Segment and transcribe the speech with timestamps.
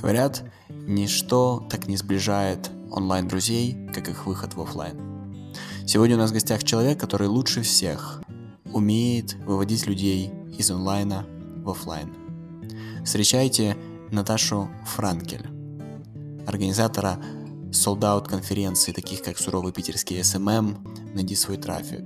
[0.00, 5.52] Говорят, ничто так не сближает онлайн-друзей, как их выход в офлайн.
[5.86, 8.22] Сегодня у нас в гостях человек, который лучше всех
[8.72, 11.26] умеет выводить людей из онлайна
[11.64, 12.14] в офлайн.
[13.04, 13.76] Встречайте
[14.10, 15.46] Наташу Франкель,
[16.46, 17.18] организатора
[17.72, 22.02] sold out конференций, таких как суровый питерский SMM, найди свой трафик.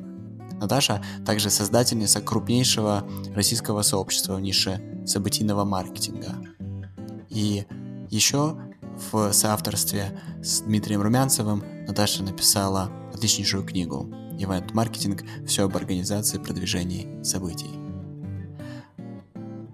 [0.60, 6.34] Наташа также создательница крупнейшего российского сообщества в нише событийного маркетинга.
[7.28, 7.66] И
[8.10, 8.56] еще
[9.12, 14.08] в соавторстве с Дмитрием Румянцевым Наташа написала отличнейшую книгу
[14.38, 15.24] «Ивент-маркетинг.
[15.46, 17.70] Все об организации продвижении событий».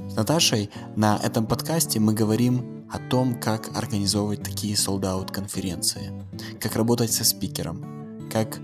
[0.09, 6.12] С Наташей на этом подкасте мы говорим о том, как организовывать такие солдат конференции,
[6.61, 8.61] как работать со спикером, как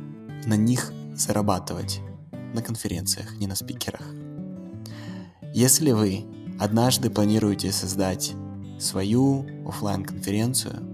[0.46, 2.00] на них зарабатывать
[2.54, 4.02] на конференциях, не на спикерах.
[5.54, 6.24] Если вы
[6.60, 8.34] однажды планируете создать
[8.80, 10.90] свою офлайн конференцию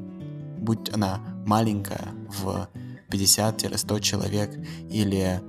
[0.67, 2.69] будь она маленькая в
[3.11, 4.51] 50-100 человек
[4.91, 5.41] или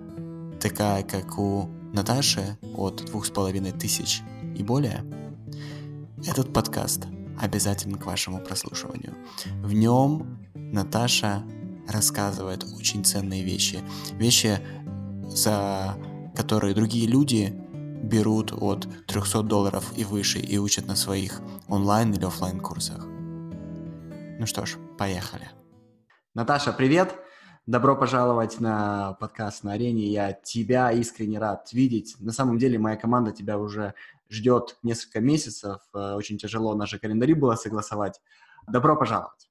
[0.61, 4.21] такая, как у Наташи от двух с половиной тысяч
[4.55, 5.03] и более,
[6.25, 7.07] этот подкаст
[7.39, 9.15] обязательно к вашему прослушиванию.
[9.63, 11.43] В нем Наташа
[11.87, 13.79] рассказывает очень ценные вещи.
[14.13, 14.59] Вещи,
[15.27, 15.97] за
[16.35, 17.53] которые другие люди
[18.03, 23.05] берут от 300 долларов и выше и учат на своих онлайн или офлайн курсах.
[23.05, 25.49] Ну что ж, поехали.
[26.33, 27.15] Наташа, привет!
[27.65, 30.07] Добро пожаловать на подкаст на арене.
[30.07, 32.15] Я тебя искренне рад видеть.
[32.19, 33.93] На самом деле моя команда тебя уже
[34.29, 35.81] ждет несколько месяцев.
[35.93, 38.21] Э, очень тяжело наши календари было согласовать.
[38.67, 39.49] Добро пожаловать.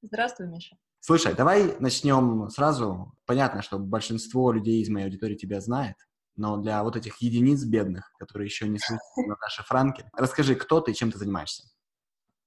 [0.00, 0.76] Здравствуй, Миша.
[1.00, 3.12] Слушай, давай начнем сразу.
[3.26, 5.96] Понятно, что большинство людей из моей аудитории тебя знает,
[6.36, 10.92] но для вот этих единиц бедных, которые еще не слышали Наташи Франки, расскажи, кто ты
[10.92, 11.64] и чем ты занимаешься?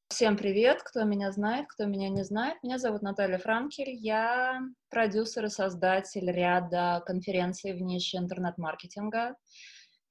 [0.10, 2.58] Всем привет, кто меня знает, кто меня не знает.
[2.64, 3.92] Меня зовут Наталья Франкель.
[3.92, 4.60] Я
[4.90, 9.36] продюсер и создатель ряда конференций в нише интернет-маркетинга.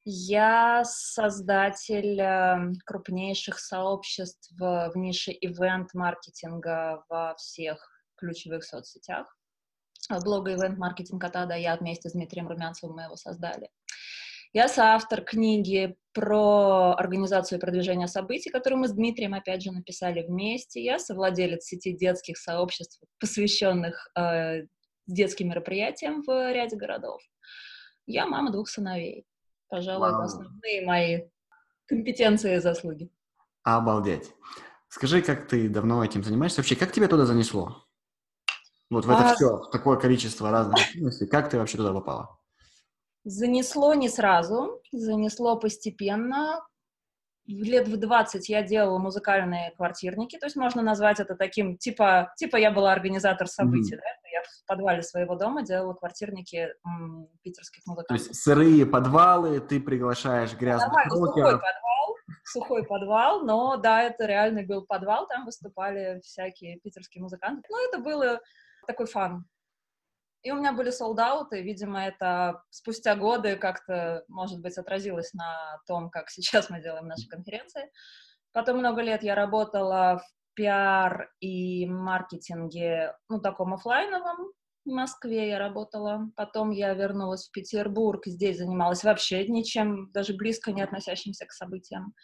[0.04, 7.78] Я создатель эм, крупнейших сообществ в нише ивент-маркетинга во всех
[8.16, 9.36] ключевых соцсетях.
[10.24, 13.68] Блога ивент-маркетинг от А до Я вместе с Дмитрием Румянцевым мы его создали.
[14.52, 20.22] Я соавтор книги про организацию и продвижение событий, которую мы с Дмитрием, опять же, написали
[20.26, 20.82] вместе.
[20.82, 24.62] Я совладелец сети детских сообществ, посвященных э,
[25.06, 27.20] детским мероприятиям в ряде городов.
[28.06, 29.26] Я мама двух сыновей.
[29.68, 30.22] Пожалуй, Вау.
[30.22, 31.20] основные мои
[31.86, 33.10] компетенции и заслуги.
[33.62, 34.32] Обалдеть.
[34.88, 36.60] Скажи, как ты давно этим занимаешься?
[36.60, 37.84] Вообще, как тебя туда занесло?
[38.90, 39.34] Вот в это а...
[39.34, 41.26] все, такое количество разных активностей.
[41.26, 42.37] Как ты вообще туда попала?
[43.28, 46.66] Занесло не сразу, занесло постепенно.
[47.46, 52.56] Лет в 20 я делала музыкальные квартирники, то есть можно назвать это таким, типа, типа
[52.56, 54.00] я была организатор событий, mm-hmm.
[54.00, 54.30] да?
[54.32, 58.16] Я в подвале своего дома делала квартирники м, питерских музыкантов.
[58.16, 64.24] То есть сырые подвалы, ты приглашаешь грязных Давай, сухой подвал, сухой подвал, но да, это
[64.24, 67.68] реальный был подвал, там выступали всякие питерские музыканты.
[67.68, 68.40] Ну, это было
[68.86, 69.44] такой фан.
[70.42, 76.10] И у меня были солдаты, видимо, это спустя годы как-то, может быть, отразилось на том,
[76.10, 77.90] как сейчас мы делаем наши конференции.
[78.52, 84.52] Потом много лет я работала в пиар и маркетинге, ну, таком офлайновом,
[84.88, 86.30] в Москве я работала.
[86.34, 92.14] Потом я вернулась в Петербург, здесь занималась вообще ничем, даже близко не относящимся к событиям.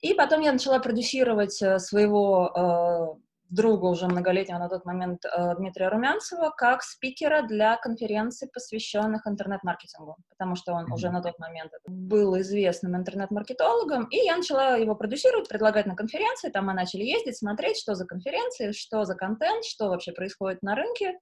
[0.00, 5.54] И потом я начала продюсировать э, своего э, друга уже многолетнего на тот момент э,
[5.56, 10.94] Дмитрия Румянцева как спикера для конференций, посвященных интернет-маркетингу, потому что он mm-hmm.
[10.94, 16.50] уже на тот момент был известным интернет-маркетологом, и я начала его продюсировать, предлагать на конференции,
[16.50, 20.74] там мы начали ездить, смотреть, что за конференции, что за контент, что вообще происходит на
[20.74, 21.18] рынке,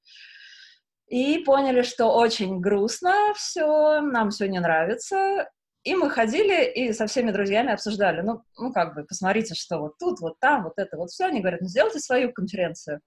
[1.08, 5.48] и поняли, что очень грустно все, нам все не нравится,
[5.88, 9.96] и мы ходили и со всеми друзьями обсуждали, ну, ну как бы, посмотрите, что вот
[9.98, 11.24] тут, вот там, вот это, вот все.
[11.24, 13.00] Они говорят, ну, сделайте свою конференцию.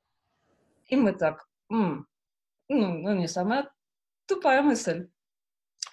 [0.88, 2.08] И мы так, М,
[2.70, 3.72] ну, ну, не самая
[4.26, 5.10] тупая мысль.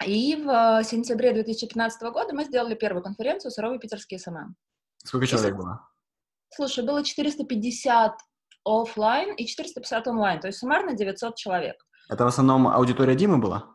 [0.03, 4.55] И в э, сентябре 2015 года мы сделали первую конференцию «Суровый питерский SMM».
[5.03, 5.87] Сколько человек было?
[6.49, 8.17] Слушай, было 450
[8.65, 11.75] офлайн и 450 онлайн, то есть суммарно 900 человек.
[12.09, 13.67] Это в основном аудитория Димы была?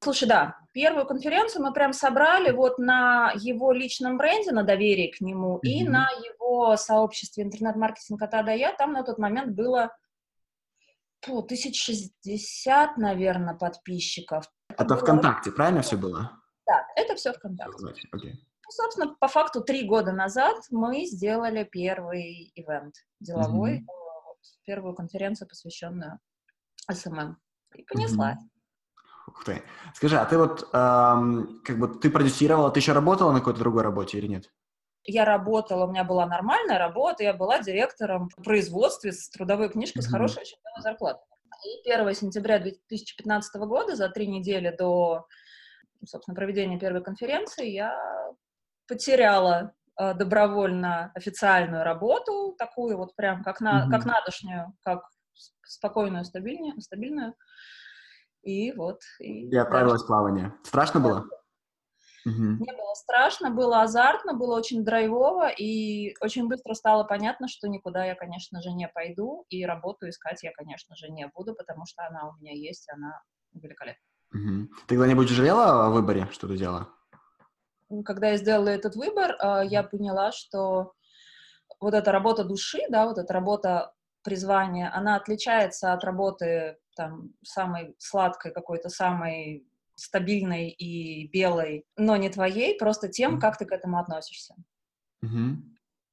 [0.00, 5.20] Слушай, да, первую конференцию мы прям собрали вот на его личном бренде, на доверии к
[5.20, 5.68] нему, mm-hmm.
[5.68, 8.72] и на его сообществе интернет-маркетинг от А до Я.
[8.72, 9.96] Там на тот момент было
[11.20, 14.44] по 1060, наверное, подписчиков.
[14.68, 16.32] Это, это ВКонтакте, правильно все было?
[16.66, 17.84] Да, это все ВКонтакте.
[18.14, 18.32] Okay.
[18.64, 24.64] Ну, собственно, по факту три года назад мы сделали первый ивент деловой, mm-hmm.
[24.64, 26.18] первую конференцию, посвященную
[26.90, 27.36] SMM.
[27.76, 28.36] И понеслась.
[28.36, 28.61] Mm-hmm.
[29.26, 29.62] Ух ты.
[29.94, 33.82] Скажи, а ты вот, эм, как бы, ты продюсировала, ты еще работала на какой-то другой
[33.82, 34.50] работе или нет?
[35.04, 40.02] Я работала, у меня была нормальная работа, я была директором в производстве с трудовой книжкой
[40.02, 40.06] mm-hmm.
[40.06, 41.22] с хорошей очень зарплатой.
[41.64, 45.26] И 1 сентября 2015 года, за три недели до,
[46.04, 47.96] собственно, проведения первой конференции, я
[48.88, 53.90] потеряла э, добровольно официальную работу, такую вот прям как, на, mm-hmm.
[53.90, 55.04] как надошнюю, как
[55.64, 57.34] спокойную, стабильную, стабильную.
[58.42, 59.00] И вот.
[59.20, 60.54] И, и отправилась в плавание.
[60.62, 61.26] Страшно было?
[62.24, 62.34] Угу.
[62.34, 68.04] Не было страшно, было азартно, было очень драйвово, и очень быстро стало понятно, что никуда
[68.04, 72.06] я, конечно же, не пойду, и работу искать я, конечно же, не буду, потому что
[72.06, 73.20] она у меня есть, она
[73.54, 74.02] великолепна.
[74.34, 74.68] Угу.
[74.86, 76.88] Ты когда-нибудь жалела о выборе, что ты делала?
[78.04, 80.92] Когда я сделала этот выбор, а, я поняла, что
[81.80, 83.92] вот эта работа души, да, вот эта работа
[84.22, 92.28] призвания, она отличается от работы там самой сладкой какой-то, самой стабильной и белой, но не
[92.28, 94.54] твоей, просто тем, как ты к этому относишься.
[95.24, 95.56] Mm-hmm.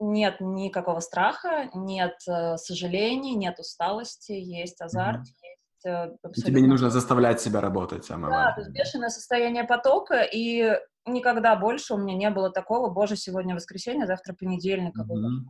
[0.02, 5.24] Нет никакого страха, нет э, сожалений, нет усталости, есть азарт, mm-hmm.
[5.24, 6.52] есть э, абсолютно...
[6.52, 10.74] Тебе не нужно заставлять себя работать, самое да, то есть бешеное состояние потока, и
[11.06, 15.46] никогда больше у меня не было такого, боже, сегодня воскресенье, завтра понедельник, mm-hmm.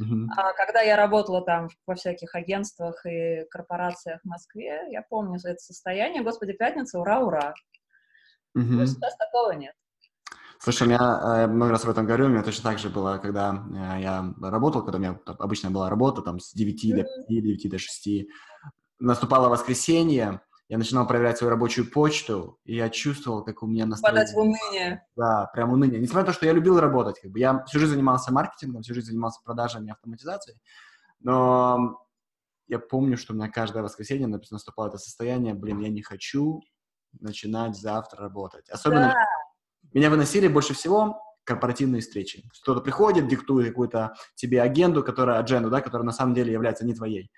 [0.00, 0.26] Uh-huh.
[0.36, 5.58] А когда я работала там во всяких агентствах и корпорациях в Москве, я помню это
[5.58, 7.54] состояние, господи, пятница, ура, ура.
[8.56, 8.86] Uh-huh.
[8.86, 9.74] сейчас такого нет.
[10.64, 13.18] Слушай, меня, э, я много раз об этом говорю, у меня точно так же было,
[13.18, 16.96] когда э, я работал, когда у меня обычно была работа там с 9 mm-hmm.
[16.96, 18.08] до 5, 9 до 6,
[18.98, 24.22] наступало воскресенье, я начинал проверять свою рабочую почту, и я чувствовал, как у меня настроение...
[24.22, 25.06] Падать в уныние.
[25.14, 26.00] Да, прям уныние.
[26.00, 28.94] Несмотря на то, что я любил работать, как бы я всю жизнь занимался маркетингом, всю
[28.94, 30.58] жизнь занимался продажами и автоматизацией,
[31.20, 32.00] но
[32.66, 36.62] я помню, что у меня каждое воскресенье наступало это состояние, блин, я не хочу
[37.20, 38.68] начинать завтра работать.
[38.70, 39.26] Особенно да.
[39.92, 42.48] меня выносили больше всего корпоративные встречи.
[42.62, 46.94] Кто-то приходит, диктует какую-то тебе агенду, которая, адженду, да, которая на самом деле является не
[46.94, 47.30] твоей.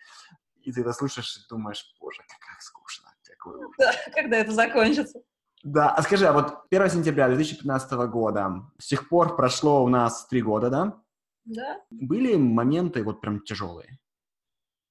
[0.62, 3.05] И ты это слышишь и думаешь, боже, как скучно такую.
[3.78, 5.20] Да, когда это закончится.
[5.62, 10.26] Да, а скажи, а вот 1 сентября 2015 года, с тех пор прошло у нас
[10.26, 11.02] три года, да?
[11.44, 11.80] Да.
[11.90, 13.98] Были моменты вот прям тяжелые?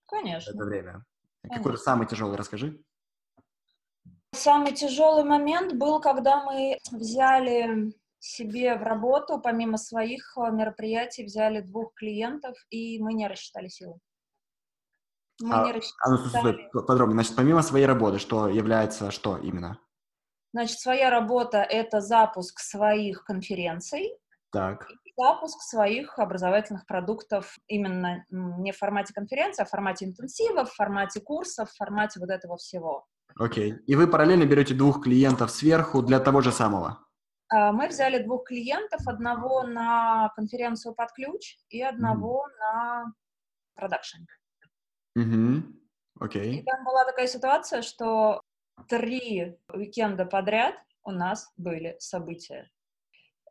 [0.06, 0.54] Конечно.
[0.54, 1.06] В это время.
[1.50, 2.82] Какой-то самый тяжелый, расскажи.
[4.32, 11.62] Самый тяжелый момент был, когда мы взяли себе в работу, помимо своих э, мероприятий, взяли
[11.62, 14.00] двух клиентов, и мы не рассчитали силы.
[15.42, 16.54] Мы а, не рассчитали.
[16.54, 17.16] А, ну, подробнее.
[17.16, 19.80] Значит, помимо своей работы, что является что именно?
[20.54, 24.18] Значит, своя работа— это запуск своих конференций,
[24.52, 24.88] так.
[25.18, 31.20] запуск своих образовательных продуктов именно не в формате конференции, а в формате интенсива, в формате
[31.20, 33.06] курсов, в формате вот этого всего.
[33.38, 33.74] Окей.
[33.74, 33.78] Okay.
[33.86, 37.06] И вы параллельно берете двух клиентов сверху для того же самого?
[37.50, 42.60] А, мы взяли двух клиентов, одного на конференцию под ключ и одного mm.
[42.60, 43.06] на
[43.76, 44.20] продакшн.
[45.16, 45.64] Угу.
[46.20, 46.60] Окей.
[46.60, 48.42] И там была такая ситуация, что
[48.90, 52.70] три уикенда подряд у нас были события.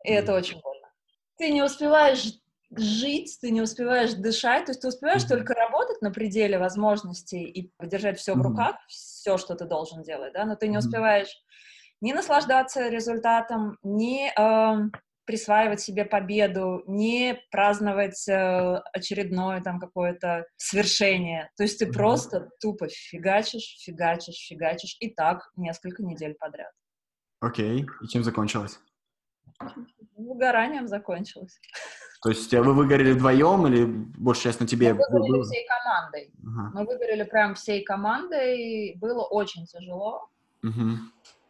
[0.04, 0.16] И mm.
[0.16, 0.88] это очень больно.
[1.36, 2.34] Ты не успеваешь
[2.76, 7.72] жить, ты не успеваешь дышать, то есть ты успеваешь только работать на пределе возможностей и
[7.80, 11.42] держать все в руках, все, что ты должен делать, да, но ты не успеваешь
[12.00, 14.90] не наслаждаться результатом, не э,
[15.26, 21.50] присваивать себе победу, не праздновать э, очередное там какое-то свершение.
[21.56, 21.92] То есть ты mm-hmm.
[21.92, 26.72] просто тупо фигачишь, фигачишь, фигачишь, и так несколько недель подряд.
[27.40, 27.82] Окей.
[27.82, 27.86] Okay.
[28.02, 28.78] И чем закончилось?
[30.16, 31.60] Выгоранием закончилось.
[32.22, 34.94] То есть вы выгорели вдвоем или большая часть на тебе?
[34.94, 36.32] Мы выгорели всей командой.
[36.38, 36.70] Uh-huh.
[36.72, 38.96] Мы выгорели прям всей командой.
[38.96, 40.30] Было очень тяжело.
[40.64, 40.96] Uh-huh.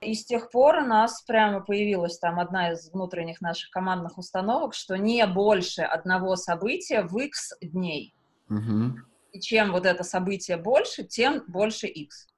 [0.01, 4.75] И с тех пор у нас прямо появилась там одна из внутренних наших командных установок,
[4.75, 8.15] что не больше одного события в X дней.
[8.51, 8.99] Угу.
[9.33, 12.29] И чем вот это событие больше, тем больше X.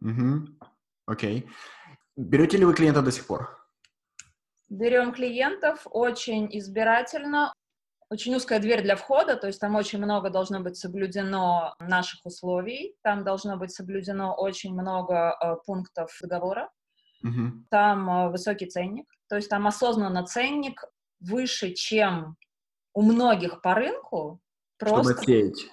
[0.00, 0.48] Угу.
[1.06, 1.48] Окей.
[2.16, 3.58] Берете ли вы клиентов до сих пор?
[4.68, 7.52] Берем клиентов очень избирательно,
[8.12, 12.94] очень узкая дверь для входа, то есть там очень много должно быть соблюдено наших условий,
[13.02, 16.70] там должно быть соблюдено очень много э, пунктов договора,
[17.24, 17.50] uh-huh.
[17.70, 20.84] там э, высокий ценник, то есть там осознанно ценник
[21.20, 22.36] выше, чем
[22.92, 24.40] у многих по рынку.
[24.78, 25.66] Просто, чтобы отсеять.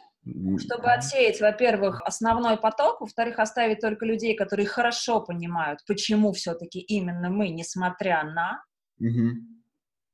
[0.60, 7.30] Чтобы отсеять, во-первых, основной поток, во-вторых, оставить только людей, которые хорошо понимают, почему все-таки именно
[7.30, 8.64] мы, несмотря на,
[9.00, 9.64] Мгм.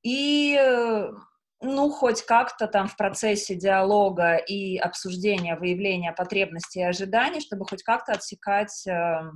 [0.04, 1.12] И, э,
[1.66, 7.84] ну, хоть как-то там в процессе диалога и обсуждения, выявления потребностей и ожиданий, чтобы хоть
[7.84, 9.32] как-то отсекать, э,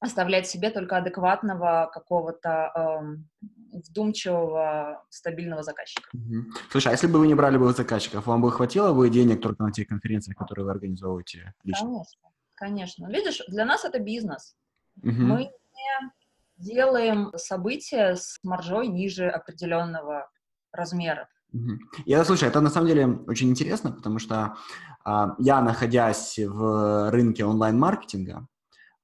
[0.00, 3.30] оставлять себе только адекватного какого-то эм,
[3.72, 6.08] вдумчивого, стабильного заказчика.
[6.12, 6.52] Мгм.
[6.70, 9.62] Слушай, а если бы вы не брали бы заказчиков, вам бы хватило бы денег только
[9.62, 11.86] на тех конференциях, которые вы организовываете лично?
[11.86, 13.06] Конечно, конечно.
[13.08, 14.56] Видишь, для нас это бизнес.
[14.96, 15.28] Мгм.
[15.28, 20.28] Мы не делаем события с маржой ниже определенного
[20.72, 21.28] размера.
[21.54, 21.78] Мгм.
[22.04, 24.56] И это, слушай, это на самом деле очень интересно, потому что
[25.04, 28.48] а, я, находясь в рынке онлайн-маркетинга,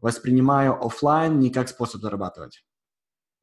[0.00, 2.64] воспринимаю оффлайн не как способ зарабатывать.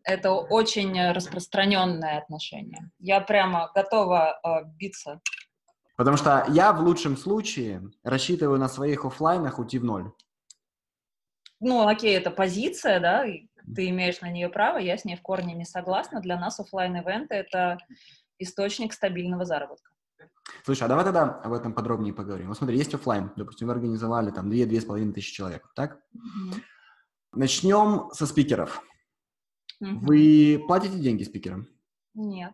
[0.03, 2.91] Это очень распространенное отношение.
[2.99, 5.21] Я прямо готова э, биться.
[5.95, 10.11] Потому что я в лучшем случае рассчитываю на своих оффлайнах уйти в ноль.
[11.61, 13.25] Ну, окей, это позиция, да,
[13.75, 16.21] ты имеешь на нее право, я с ней в корне не согласна.
[16.21, 17.77] Для нас оффлайн ивенты это
[18.39, 19.91] источник стабильного заработка.
[20.63, 22.47] Слушай, а давай тогда об этом подробнее поговорим.
[22.47, 25.99] Вот смотри, есть оффлайн, допустим, вы организовали там 2-2,5 тысячи человек, так?
[27.33, 28.81] Начнем со спикеров.
[29.79, 30.05] Мгм.
[30.05, 31.67] Вы платите деньги спикерам?
[32.15, 32.53] Нет,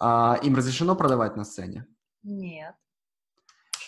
[0.00, 1.86] А, им разрешено продавать на сцене?
[2.22, 2.74] нет.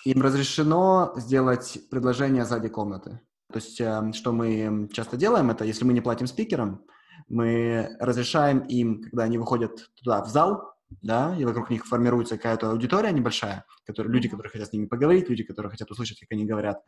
[0.05, 3.19] Им разрешено сделать предложение сзади комнаты.
[3.53, 6.85] То есть, э, что мы часто делаем, это если мы не платим спикерам,
[7.29, 12.71] мы разрешаем им, когда они выходят туда, в зал, да, и вокруг них формируется какая-то
[12.71, 16.45] аудитория небольшая, которые, люди, которые хотят с ними поговорить, люди, которые хотят услышать, как они
[16.45, 16.83] говорят,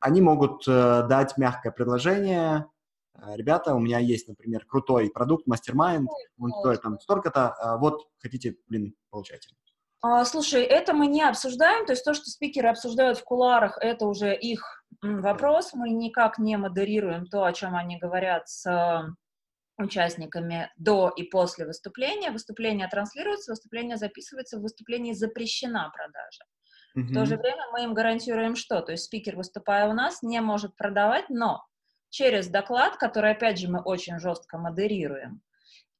[0.00, 2.66] они могут э, дать мягкое предложение.
[3.16, 6.08] Э, Ребята, у меня есть, например, крутой продукт, мастер-майнд,
[6.38, 9.48] он стоит там столько-то, а вот хотите, блин, получайте.
[10.02, 14.06] А, слушай, это мы не обсуждаем, то есть то, что спикеры обсуждают в кулуарах, это
[14.06, 18.64] уже их вопрос, мы никак не модерируем то, о чем они говорят с
[19.82, 22.30] участниками до и после выступления.
[22.30, 26.44] Выступление транслируется, выступление записывается, в выступлении запрещена продажа.
[26.94, 28.80] В то же время мы им гарантируем что?
[28.80, 31.64] То есть спикер, выступая у нас, не может продавать, но
[32.08, 35.40] через доклад, который, опять же, мы очень жестко модерируем,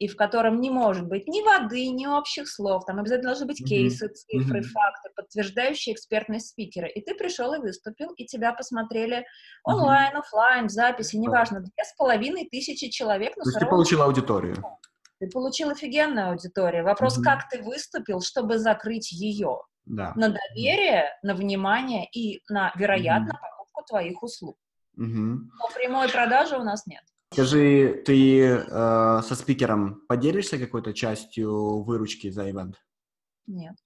[0.00, 3.62] и в котором не может быть ни воды, ни общих слов, там обязательно должны быть
[3.64, 4.68] кейсы, цифры, Мгм.
[4.70, 6.88] факты, подтверждающие экспертность спикера.
[6.88, 9.26] И ты пришел и выступил, и тебя посмотрели
[9.62, 14.56] онлайн, офлайн, в записи, неважно, две с половиной тысячи человек, То есть ты получил аудиторию.
[15.18, 16.82] ты получил офигенную аудиторию.
[16.84, 17.24] Вопрос, Мгм.
[17.24, 20.14] как ты выступил, чтобы закрыть ее Да.
[20.16, 24.56] на доверие, на внимание и на, вероятно, покупку твоих услуг.
[24.96, 25.50] Мгм.
[25.58, 27.02] Но прямой продажи у нас нет.
[27.32, 32.76] Скажи, ты э, со спикером поделишься какой-то частью выручки за ивент?
[33.46, 33.76] Нет.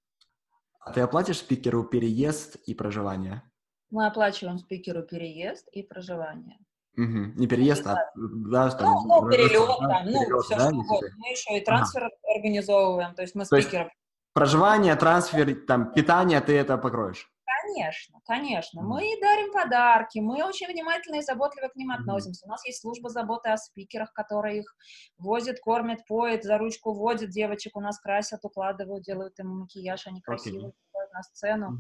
[0.81, 3.43] А ты оплатишь спикеру переезд и проживание?
[3.91, 6.57] Мы оплачиваем спикеру переезд и проживание.
[6.97, 7.35] Мгм.
[7.37, 10.77] Не переезд, а да, там, Ну, ну, перелет, да, там, ну, перелет, все да, что
[10.77, 11.09] угодно.
[11.19, 13.91] Мы еще и трансфер организовываем, то есть мы То есть- спикера...
[14.33, 17.31] Проживание, трансфер, там, питание, ты это покроешь?
[17.65, 18.83] Конечно, конечно.
[18.83, 22.47] Мы дарим подарки, мы очень внимательно и заботливо к ним относимся.
[22.47, 24.77] У нас есть служба заботы о спикерах, которая их
[25.19, 30.21] возит, кормит, поет, за ручку водит, девочек у нас красят, укладывают, делают им макияж, они
[30.21, 31.79] красивые, выходят на сцену.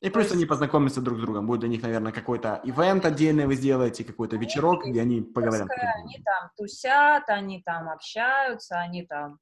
[0.00, 1.46] И плюс они познакомятся друг с другом.
[1.46, 5.68] Будет для них, наверное, какой-то ивент отдельный вы сделаете, какой-то вечерок, где они поговорят.
[5.70, 9.38] Они там тусят, они там общаются, они там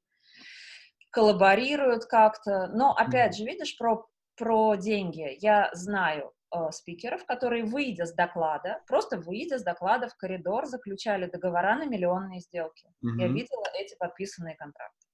[1.11, 2.67] коллаборируют как-то.
[2.73, 5.37] Но, опять же, видишь, про, про деньги.
[5.39, 11.27] Я знаю э, спикеров, которые, выйдя с доклада, просто выйдя с доклада в коридор, заключали
[11.27, 12.87] договора на миллионные сделки.
[13.01, 13.35] Я Мгм.
[13.35, 15.07] видела эти подписанные контракты.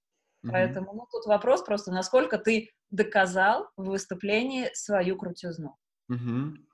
[0.43, 0.53] Мгм.
[0.53, 5.77] Поэтому ну, тут вопрос просто, насколько ты доказал в выступлении свою крутизну.
[6.07, 6.67] Мгм.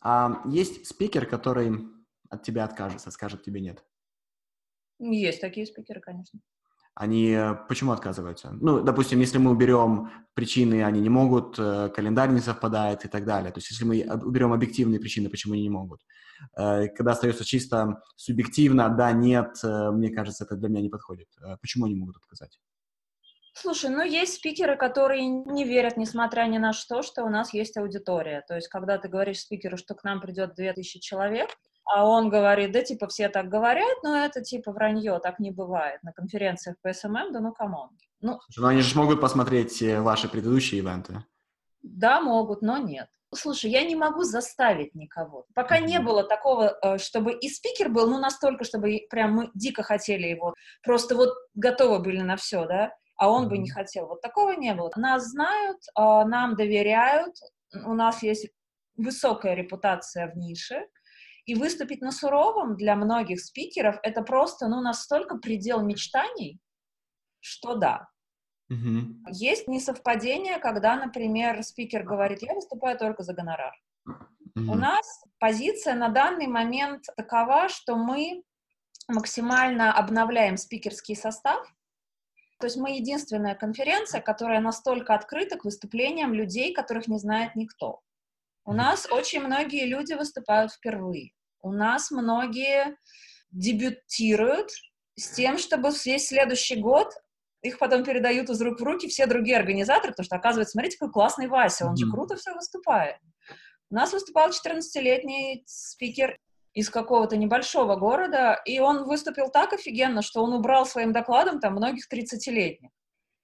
[0.00, 1.72] А есть спикер, который
[2.28, 3.84] от тебя откажется, скажет тебе нет?
[4.98, 6.40] Есть такие спикеры, конечно.
[6.96, 8.56] Они э, почему отказываются?
[8.58, 13.26] Ну, допустим, если мы уберем причины, они не могут, э, календарь не совпадает и так
[13.26, 13.52] далее.
[13.52, 16.00] То есть, если мы уберем объективные причины, почему они не могут.
[16.56, 21.28] Э, Когда остается чисто субъективно, да, нет, мне кажется, это для меня не подходит.
[21.60, 22.58] Почему они могут отказать?
[23.52, 27.76] Слушай, ну есть спикеры, которые не верят, несмотря ни на что, что у нас есть
[27.76, 28.42] аудитория.
[28.48, 31.50] То есть, когда ты говоришь спикеру, что к нам придет 2000 человек,
[31.86, 36.02] а он говорит, да, типа, все так говорят, но это, типа, вранье, так не бывает.
[36.02, 37.90] На конференциях по SMM, да ну, come on.
[38.20, 41.24] Ну, Слушай, ну они же могут посмотреть э, ваши предыдущие ивенты.
[41.82, 43.08] да, могут, но нет.
[43.34, 45.46] Слушай, я не могу заставить никого.
[45.54, 49.82] Пока не было такого, э, чтобы и спикер был, ну, настолько, чтобы прям мы дико
[49.82, 54.06] хотели его, просто вот готовы были на все, да, а он бы не хотел.
[54.06, 54.90] Вот такого не было.
[54.96, 57.34] Нас знают, э, нам доверяют,
[57.84, 58.48] у нас есть
[58.96, 60.86] высокая репутация в нише,
[61.46, 66.60] и выступить на суровом для многих спикеров это просто, ну, настолько предел мечтаний,
[67.40, 68.08] что да.
[68.68, 69.24] Мгм.
[69.30, 73.72] Есть несовпадение, когда, например, спикер говорит, я выступаю только за гонорар.
[74.56, 74.80] У Мгм.
[74.80, 78.42] нас позиция на данный момент такова, что мы
[79.06, 81.64] максимально обновляем спикерский состав.
[82.58, 88.00] То есть мы единственная конференция, которая настолько открыта к выступлениям людей, которых не знает никто.
[88.66, 91.30] У нас очень многие люди выступают впервые.
[91.62, 92.96] У нас многие
[93.52, 94.70] дебютируют
[95.14, 97.14] с тем, чтобы весь следующий год
[97.62, 101.12] их потом передают из рук в руки все другие организаторы, потому что, оказывается, смотрите, какой
[101.12, 103.16] классный Вася, он же круто все выступает.
[103.90, 106.36] У нас выступал 14-летний спикер
[106.74, 111.74] из какого-то небольшого города, и он выступил так офигенно, что он убрал своим докладом там
[111.74, 112.90] многих 30-летних.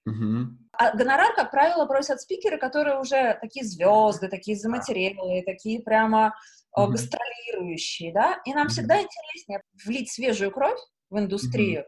[0.05, 0.62] Мгм.
[0.73, 6.35] А гонорар, как правило, просят спикеры, которые уже такие звезды, такие заматерелые, такие прямо
[6.77, 6.93] Мгм.
[6.93, 10.79] гастролирующие, да, и нам всегда интереснее влить свежую кровь
[11.11, 11.85] в индустрию,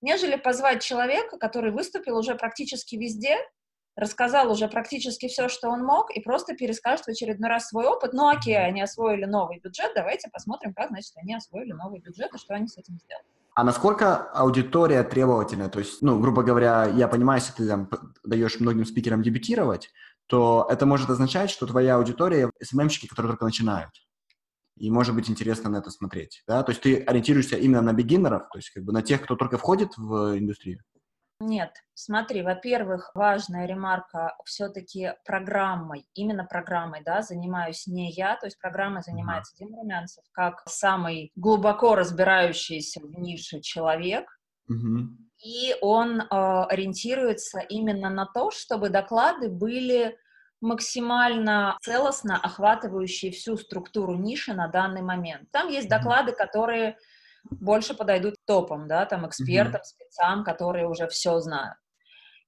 [0.00, 3.36] нежели позвать человека, который выступил уже практически везде,
[3.96, 8.12] рассказал уже практически все, что он мог, и просто перескажет в очередной раз свой опыт.
[8.12, 12.38] Ну, окей, они освоили новый бюджет, давайте посмотрим, как, значит, они освоили новый бюджет и
[12.38, 13.26] что они с этим сделали.
[13.58, 15.68] А насколько аудитория требовательная?
[15.68, 17.90] То есть, ну, грубо говоря, я понимаю, если ты там
[18.22, 19.90] даешь многим спикерам дебютировать,
[20.28, 23.90] то это может означать, что твоя аудитория— СММщики, которые только начинают.
[24.76, 26.62] И может быть интересно на это смотреть, да?
[26.62, 29.58] То есть ты ориентируешься именно на бигинеров, то есть как бы на тех, кто только
[29.58, 30.78] входит в индустрию?
[31.40, 38.58] Нет, смотри, во-первых, важная ремарка, все-таки программой, именно программой, да, занимаюсь не я, то есть
[38.58, 44.26] программой занимается Дима Румянцев, как самый глубоко разбирающийся в нише человек,
[44.66, 45.30] Мгм.
[45.44, 50.18] и он э, ориентируется именно на то, чтобы доклады были
[50.60, 55.48] максимально целостно охватывающие всю структуру ниши на данный момент.
[55.52, 56.98] Там есть доклады, которые
[57.50, 61.76] больше подойдут топам, да, там экспертам, спецам, которые уже все знают.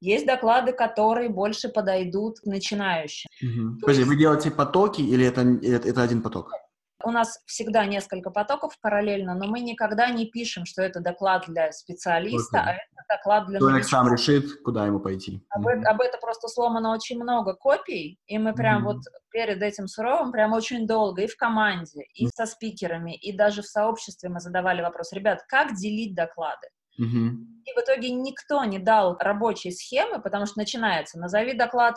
[0.01, 3.29] Есть доклады, которые больше подойдут к начинающим.
[3.43, 3.75] Мгм.
[3.79, 6.53] То Подожди, есть- вы делаете потоки или это, это, это один поток?
[7.03, 11.73] У нас всегда несколько потоков параллельно, но мы никогда не пишем, что это доклад для
[11.73, 12.73] специалиста, Окей.
[12.73, 13.97] а это доклад для Человек новичка.
[13.97, 15.43] сам решит, куда ему пойти.
[15.51, 18.85] Об, э- об это просто сломано очень много копий, и мы прям Мгм.
[18.85, 18.99] вот
[19.31, 22.33] перед этим суровым прям очень долго и в команде, и Мгм.
[22.35, 26.69] со спикерами, и даже в сообществе мы задавали вопрос, ребят, как делить доклады?
[26.99, 27.63] Мгм.
[27.65, 31.97] И в итоге никто не дал рабочей схемы, потому что начинается, назови доклад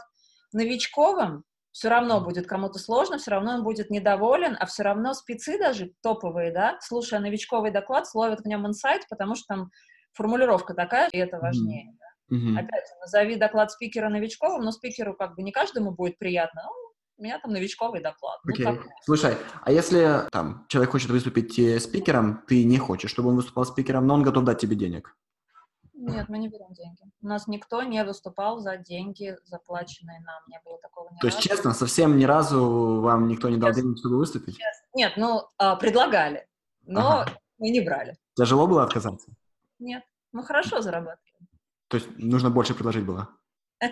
[0.53, 5.57] новичковым, все равно будет кому-то сложно, все равно он будет недоволен, а все равно спецы
[5.57, 9.71] даже топовые, да, слушая новичковый доклад, словят в нем инсайт, потому что там
[10.13, 11.97] формулировка такая, и это важнее.
[12.29, 12.57] Мгм.
[12.57, 16.61] Опять же, назови доклад спикера новичковым, но спикеру как бы не каждому будет приятно.
[16.63, 16.71] Ну,
[17.17, 18.39] у меня там новичковый доклад.
[18.43, 18.65] Ну, Окей.
[18.65, 18.85] так.
[19.03, 23.65] Слушай, а если там человек хочет выступить э, спикером, ты не хочешь, чтобы он выступал
[23.65, 25.15] спикером, но он готов дать тебе денег?
[26.05, 26.99] Нет, мы не берем деньги.
[27.21, 30.43] У нас никто не выступал за деньги, заплаченные нам.
[30.47, 33.83] Не было такого ни То есть, честно, совсем ни разу вам никто не дал Честно.
[33.83, 34.59] денег, чтобы выступить?
[34.93, 36.45] Нет, ну, а, предлагали,
[36.81, 37.31] но Ага.
[37.57, 38.17] мы не брали.
[38.35, 39.31] Тяжело было отказаться?
[39.79, 41.47] Нет, мы хорошо зарабатываем.
[41.87, 43.29] То есть нужно больше предложить было?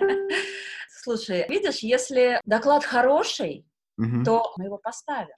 [0.89, 3.65] Слушай, видишь, если доклад хороший,
[3.97, 4.25] Мгм.
[4.25, 5.35] то мы его поставим,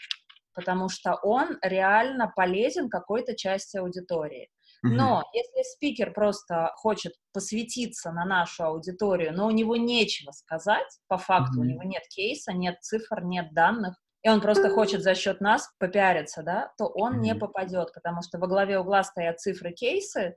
[0.54, 4.50] потому что он реально полезен какой-то части аудитории.
[4.84, 11.18] Но если спикер просто хочет посвятиться на нашу аудиторию, но у него нечего сказать, по
[11.18, 15.42] факту у него нет кейса, нет цифр, нет данных, и он просто хочет за счет
[15.42, 20.36] нас попиариться, да, то он не попадет, потому что во главе угла стоят цифры, кейсы.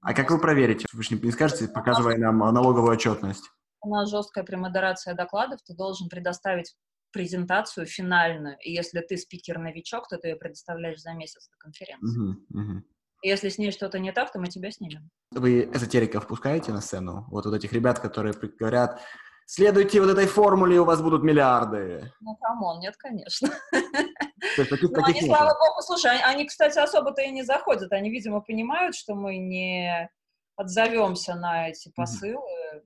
[0.00, 0.86] А как вы проверите?
[0.92, 3.44] Вы же не скажете, показывая нам налоговую отчетность?
[3.80, 6.74] У нас жесткая премодерация докладов, ты должен предоставить
[7.12, 12.18] презентацию финальную, и если ты спикер-новичок, то ты ее предоставляешь за месяц до конференции.
[12.18, 12.84] Мгм, мгм.
[13.22, 15.10] Если с ней что-то не так, то мы тебя снимем.
[15.32, 17.26] Вы эзотериков пускаете на сцену?
[17.30, 19.00] Вот, вот этих ребят, которые говорят,
[19.46, 22.12] следуйте вот этой формуле, и у вас будут миллиарды.
[22.20, 23.48] Ну, come on, нет, конечно.
[23.70, 25.26] То есть таких, Ну, таких они, нету.
[25.26, 27.92] слава богу, слушай, они, они, кстати, особо-то и не заходят.
[27.92, 30.08] Они, видимо, понимают, что мы не
[30.56, 32.40] отзовемся на эти посылы.
[32.74, 32.80] Э,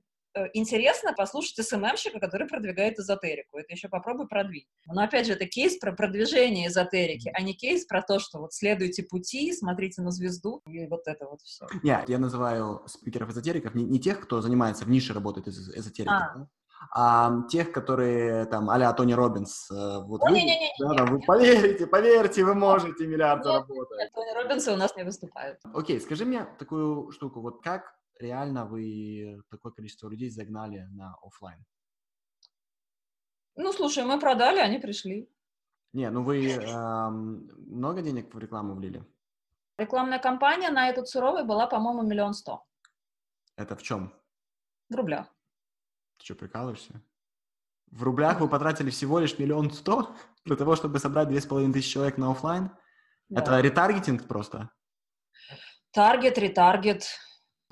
[0.53, 3.57] Интересно послушать SMM щика, который продвигает эзотерику.
[3.57, 4.65] Это еще попробуй продвинь.
[4.87, 8.53] Но, опять же, это кейс про продвижение эзотерики, а не кейс про то, что вот
[8.53, 11.67] следуйте пути, смотрите на звезду и вот это вот все.
[11.83, 16.33] Нет, я называю спикеров-эзотериков не, не тех, кто занимается в нише, работает из эзотерики, А.
[16.35, 16.47] да,
[16.91, 19.69] а тех, которые там а-ля Тони Робинс.
[19.71, 24.11] э, Вот О, вы, не-не-не, да, там, вы поверите, поверьте, вы можете миллиард заработать.
[24.13, 25.59] Тони Робинсы у нас не выступают.
[25.73, 31.63] Окей, скажи мне такую штуку, вот как реально вы такое количество людей загнали на оффлайн?
[33.55, 35.29] Ну, слушай, мы продали, они пришли.
[35.93, 39.03] Не, ну вы эм, много денег в рекламу влили?
[39.77, 42.65] Рекламная кампания на этот суровый была, по-моему, миллион сто.
[43.55, 44.11] Это в чем?
[44.89, 45.27] В рублях.
[46.17, 47.01] Ты что, прикалываешься?
[47.91, 51.73] В рублях вы потратили всего лишь миллион сто для того, чтобы собрать две с половиной
[51.73, 52.71] тысячи человек на офлайн?
[53.29, 53.41] Да.
[53.41, 54.71] Это ретаргетинг просто?
[55.91, 57.05] Таргет, ретаргет.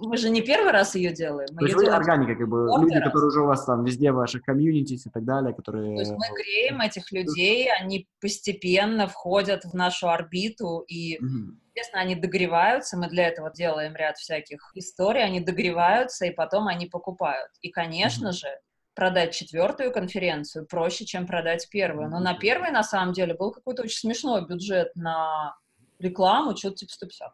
[0.01, 1.47] Мы же не первый раз ее делаем.
[1.53, 3.05] Мы То есть вы органика, как бы, люди, раз.
[3.05, 5.95] которые уже у вас там везде, в ваших комьюнитис и так далее, которые...
[5.95, 11.55] То есть мы греем этих людей, они постепенно входят в нашу орбиту, и, угу.
[11.67, 16.87] естественно, они догреваются, мы для этого делаем ряд всяких историй, они догреваются, и потом они
[16.87, 17.51] покупают.
[17.61, 18.37] И, конечно угу.
[18.37, 18.47] же,
[18.95, 22.09] продать четвертую конференцию проще, чем продать первую.
[22.09, 25.55] Но на первой, на самом деле, был какой-то очень смешной бюджет на
[25.99, 27.33] рекламу, что-то типа 150.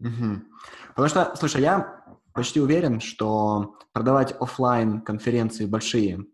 [0.00, 0.42] Угу.
[0.88, 6.24] Потому что, слушай, я почти уверен, что продавать офлайн конференции большие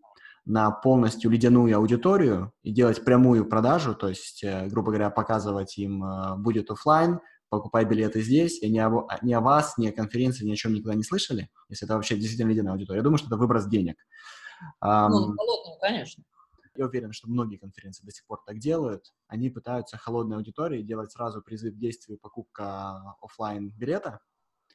[0.45, 6.03] на полностью ледяную аудиторию и делать прямую продажу, то есть, э, грубо говоря, показывать им
[6.03, 10.45] э, будет офлайн, покупай билеты здесь, и ни о, ни о вас, ни о конференции,
[10.45, 12.99] ни о чем никогда не слышали, если это вообще действительно ледяная аудитория.
[12.99, 13.95] Я думаю, что это выброс денег.
[14.81, 16.23] Ну, холодную, конечно.
[16.75, 19.13] Я уверен, что многие конференции до сих пор так делают.
[19.27, 24.19] Они пытаются холодной аудитории делать сразу призыв к действию покупка офлайн билета.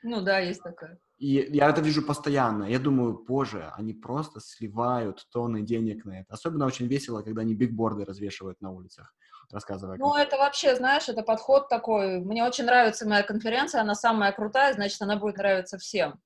[0.02, 0.98] Ну да, есть такое.
[1.18, 2.64] И я это вижу постоянно.
[2.64, 6.32] Я думаю, боже, они просто сливают тонны денег на это.
[6.32, 9.14] Особенно очень весело, когда они бигборды развешивают на улицах,
[9.50, 9.98] рассказывая.
[9.98, 12.20] Ну, это вообще, знаешь, это подход такой.
[12.20, 16.18] Мне очень нравится моя конференция, она самая крутая, значит, она будет нравиться всем.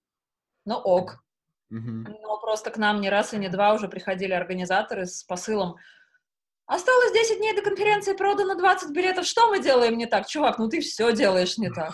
[0.65, 1.25] Ну, ок.
[1.71, 5.77] Но просто к нам не раз и не два уже приходили организаторы с посылом
[6.67, 9.27] Осталось 10 дней до конференции, продано 20 билетов.
[9.27, 10.27] Что мы делаем не так?
[10.27, 11.93] Чувак, ну ты все делаешь не так.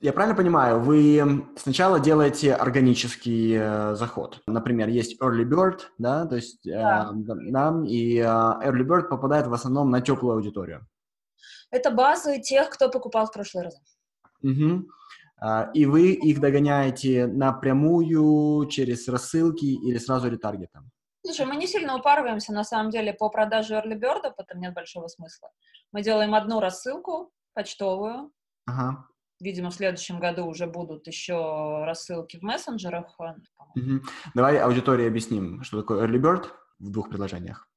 [0.00, 4.40] Я правильно понимаю, вы сначала делаете органический э, заход.
[4.46, 7.10] Например, есть early bird, да, то есть э, да.
[7.14, 10.86] Да, и э, early bird попадает в основном на теплую аудиторию.
[11.70, 13.80] Это базы тех, кто покупал в прошлый раз.
[14.42, 14.86] Угу.
[15.74, 20.90] И вы их догоняете напрямую через рассылки или сразу ретаргетом?
[21.26, 25.08] Слушай, мы не сильно упарываемся, на самом деле, по продаже early bird, потому нет большого
[25.08, 25.50] смысла.
[25.90, 28.30] Мы делаем одну рассылку почтовую.
[28.66, 29.06] Ага.
[29.40, 33.18] Видимо, в следующем году уже будут еще рассылки в мессенджерах.
[33.18, 34.02] Угу.
[34.34, 36.46] Давай аудитории объясним, что такое early bird
[36.78, 37.68] в двух предложениях.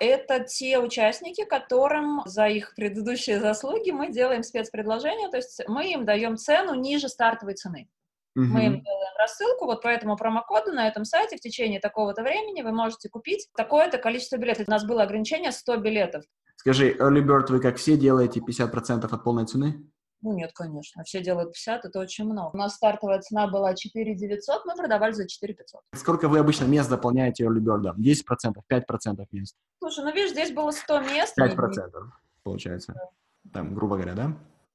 [0.00, 6.04] Это те участники, которым за их предыдущие заслуги мы делаем спецпредложение, то есть мы им
[6.04, 7.88] даем цену ниже стартовой цены.
[8.36, 8.46] Угу.
[8.46, 12.62] Мы им делаем рассылку, вот по этому промокоду на этом сайте в течение такого-то времени
[12.62, 14.66] вы можете купить такое-то количество билетов.
[14.66, 16.24] У нас было ограничение 100 билетов.
[16.56, 19.88] Скажи, Early Bird вы как все делаете 50% от полной цены?
[20.24, 21.04] Ну нет, конечно.
[21.04, 22.54] Все делают 50, это очень много.
[22.54, 25.82] У нас стартовая цена была 4 900, мы продавали за 4 500.
[25.96, 27.94] Сколько вы обычно мест заполняете Early Bird?
[27.94, 29.54] 10%, 5% мест?
[29.80, 31.38] Слушай, ну видишь, здесь было 100 мест.
[31.38, 31.90] 5% и...
[32.42, 32.94] получается.
[32.94, 33.10] Да.
[33.52, 34.32] Там, грубо говоря, да?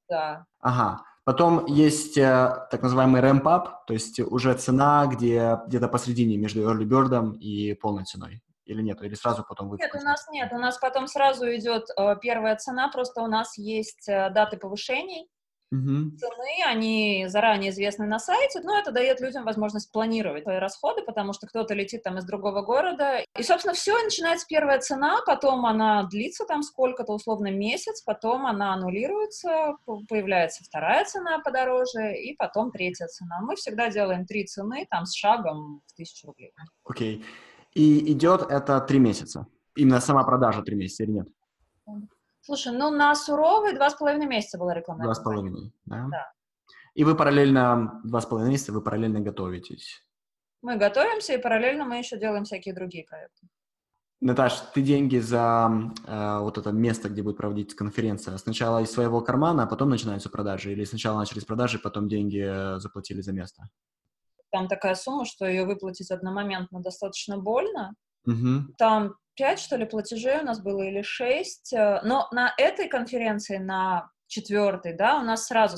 [0.08, 0.46] Да.
[0.60, 1.02] Ага.
[1.24, 6.84] Потом есть э, так называемый ramp-up, то есть уже цена, где где-то посредине между early
[6.84, 8.40] bird и полной ценой.
[8.66, 9.02] Или нет?
[9.02, 9.78] Или сразу потом вы...
[9.78, 10.52] Нет, у нас нет.
[10.52, 15.28] У нас потом сразу идет э, первая цена, просто у нас есть э, даты повышений,
[15.72, 16.16] Угу.
[16.18, 21.32] Цены, они заранее известны на сайте, но это дает людям возможность планировать свои расходы, потому
[21.32, 23.20] что кто-то летит там из другого города.
[23.38, 28.74] И, собственно, все, начинается первая цена, потом она длится там сколько-то, условно, месяц, потом она
[28.74, 29.76] аннулируется,
[30.08, 33.40] появляется вторая цена подороже, и потом третья цена.
[33.42, 36.52] Мы всегда делаем три цены, там, с шагом в тысячу рублей.
[36.84, 37.18] Окей.
[37.18, 37.24] Okay.
[37.74, 39.46] И идет это три месяца?
[39.76, 41.28] Именно сама продажа три месяца или нет?
[42.42, 46.06] Слушай, ну на суровый два с половиной месяца была рекламная Два с половиной, да?
[46.10, 46.32] Да.
[46.94, 50.04] И вы параллельно, два с половиной месяца, вы параллельно готовитесь?
[50.62, 53.48] Мы готовимся, и параллельно мы еще делаем всякие другие проекты.
[54.20, 55.70] Наташ, ты деньги за
[56.06, 60.28] э, вот это место, где будет проводиться конференция, сначала из своего кармана, а потом начинаются
[60.28, 60.72] продажи?
[60.72, 63.62] Или сначала начались продажи, потом деньги э, заплатили за место?
[64.50, 67.94] Там такая сумма, что ее выплатить одномоментно достаточно больно.
[68.26, 68.74] Угу.
[68.78, 71.72] Там пять, что ли, платежей у нас было или шесть.
[71.72, 75.76] Э, но на этой конференции, на четвертой, да, у нас сразу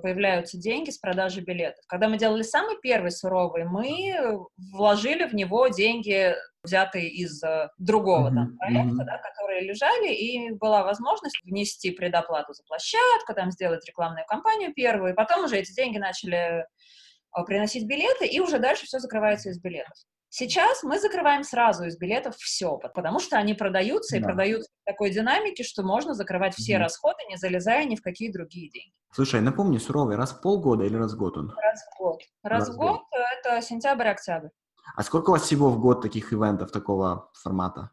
[0.00, 1.84] появляются деньги с продажи билетов.
[1.86, 4.38] Когда мы делали самый первый суровый, мы
[4.72, 8.34] вложили в него деньги, взятые из э, другого mm-hmm.
[8.34, 9.06] там проекта, mm-hmm.
[9.06, 15.12] да, которые лежали, и была возможность внести предоплату за площадку, там сделать рекламную кампанию первую,
[15.12, 19.60] и потом уже эти деньги начали э, приносить билеты, и уже дальше все закрывается из
[19.60, 19.96] билетов.
[20.32, 24.20] Сейчас мы закрываем сразу из билетов все, потому что они продаются да.
[24.20, 26.78] и продаются в такой динамике, что можно закрывать все mm.
[26.78, 28.92] расходы, не залезая ни в какие другие деньги.
[29.12, 31.52] Слушай, напомни, суровый раз в полгода или раз в год он?
[31.60, 32.22] Раз в год.
[32.44, 33.02] Раз, раз в год, год
[33.40, 34.50] это сентябрь-октябрь.
[34.94, 37.90] А сколько у вас всего в год таких ивентов такого формата?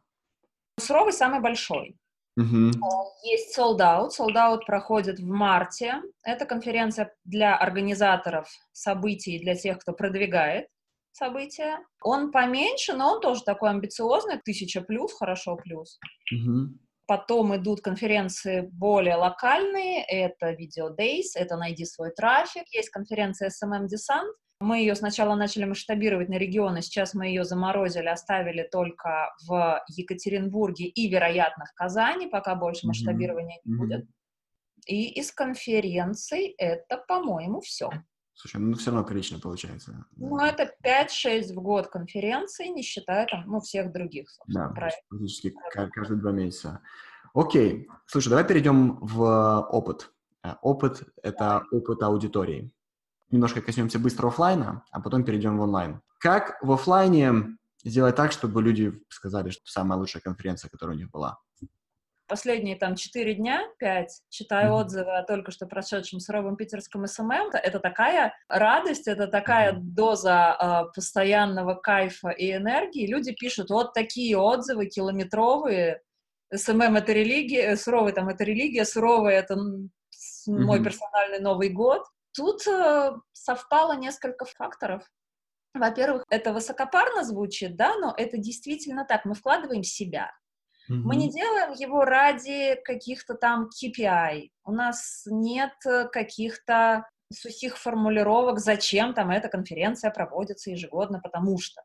[0.80, 1.97] Суровый самый большой.
[2.36, 2.71] Мгм.
[3.23, 4.10] Есть Sold Out.
[4.15, 6.04] Sold Out проходит в марте.
[6.21, 10.67] Это конференция для организаторов событий, для тех, кто продвигает
[11.17, 11.80] события.
[12.01, 15.99] Он поменьше, но он тоже такой амбициозный, тысяча плюс, хорошо плюс.
[16.32, 16.80] Мгм.
[17.08, 23.86] Потом идут конференции более локальные, это Video Days, это «Найди свой трафик», есть конференция SMM
[23.86, 24.27] Descent.
[24.60, 30.86] Мы ее сначала начали масштабировать на регионы, сейчас мы ее заморозили, оставили только в Екатеринбурге
[30.86, 32.89] и, вероятно, в Казани, пока больше Мгм.
[32.89, 34.06] масштабирования не будет.
[34.88, 37.89] И из конференций это, по-моему, все.
[38.39, 40.06] Слушай, ну все равно прилично получается.
[40.15, 45.04] Ну, это 5-6 в год конференций, не считая там, ну, всех других, собственно, Да, проектов.
[45.10, 46.82] практически ка- каждые два месяца.
[47.34, 50.12] Окей, слушай, давай перейдем в опыт.
[50.43, 52.71] Э, Опыт— это опыт аудитории.
[53.32, 56.02] Немножко коснемся быстро оффлайна, а потом перейдем в онлайн.
[56.19, 61.10] Как в оффлайне сделать так, чтобы люди сказали, что самая лучшая конференция, которая у них
[61.10, 61.39] была?
[62.28, 64.82] Последние там 4 дня, 5, читаю Мгм.
[64.82, 69.96] отзывы о только что прошедшем суровом питерском SMM, это такая радость, это такая Мгм.
[69.96, 73.08] доза а, постоянного кайфа и энергии.
[73.08, 76.02] Люди пишут вот такие отзывы километровые.
[76.54, 80.84] SMM — это религия, суровый там— это религия, суровый— это мой Мгм.
[80.84, 82.04] персональный Новый год.
[82.34, 85.04] Тут э, совпало несколько факторов.
[85.74, 89.26] Во-первых, это высокопарно звучит, да, но это действительно так.
[89.26, 90.32] Мы вкладываем себя.
[90.89, 94.50] Мы не делаем его ради каких-то там KPI.
[94.65, 101.82] У нас нет э, каких-то сухих формулировок, зачем там эта конференция проводится ежегодно, потому что.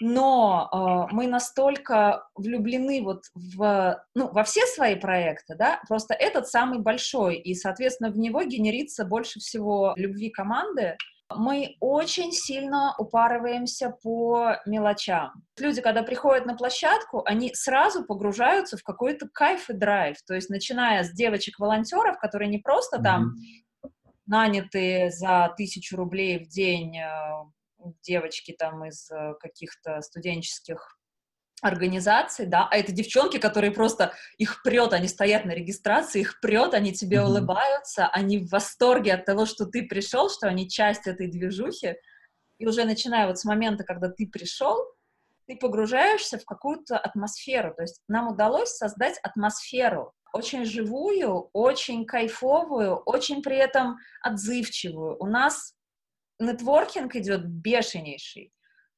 [0.00, 0.68] Но
[1.10, 6.80] э, мы настолько влюблены вот в, ну, во все свои проекты, да, просто этот самый
[6.80, 10.98] большой, и, соответственно, в него генерится больше всего любви команды,
[11.34, 15.32] мы очень сильно упарываемся по мелочам.
[15.58, 20.16] Люди, когда приходят на площадку, они сразу погружаются в какой-то кайф и драйв.
[20.26, 23.22] То есть, начиная с девочек-волонтеров, которые не просто там
[23.82, 23.92] Мгм.
[24.26, 27.44] наняты за тысячу рублей в день э,
[28.02, 30.95] девочки там из э, каких-то студенческих
[31.62, 36.74] организаций, да, а это девчонки, которые просто их прет, они стоят на регистрации, их прет,
[36.74, 37.30] они тебе Мгм.
[37.30, 41.96] улыбаются, они в восторге от того, что ты пришел, что они часть этой движухи,
[42.58, 44.76] и уже начиная вот с момента, когда ты пришел,
[45.46, 52.96] ты погружаешься в какую-то атмосферу, то есть нам удалось создать атмосферу, очень живую, очень кайфовую,
[52.96, 55.16] очень при этом отзывчивую.
[55.18, 55.74] У нас
[56.38, 58.52] нетворкинг идет бешенейший.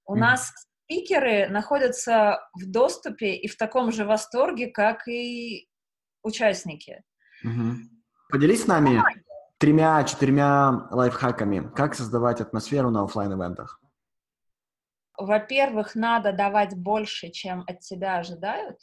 [0.07, 0.21] У Мгм.
[0.21, 0.53] нас
[0.89, 5.69] спикеры находятся в доступе и в таком же восторге, как и
[6.23, 7.03] участники.
[7.43, 7.91] Мгм.
[8.31, 9.03] Поделись с нами
[9.59, 13.81] тремя-четырьмя лайфхаками, как создавать атмосферу на оффлайн ивентах
[15.17, 18.79] Во-первых, надо давать больше, чем от тебя ожидают.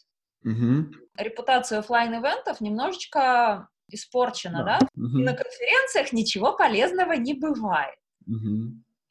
[1.18, 4.80] Репутация оффлайн ивентов немножечко испорчена, да?
[4.96, 7.96] И на конференциях ничего полезного не бывает.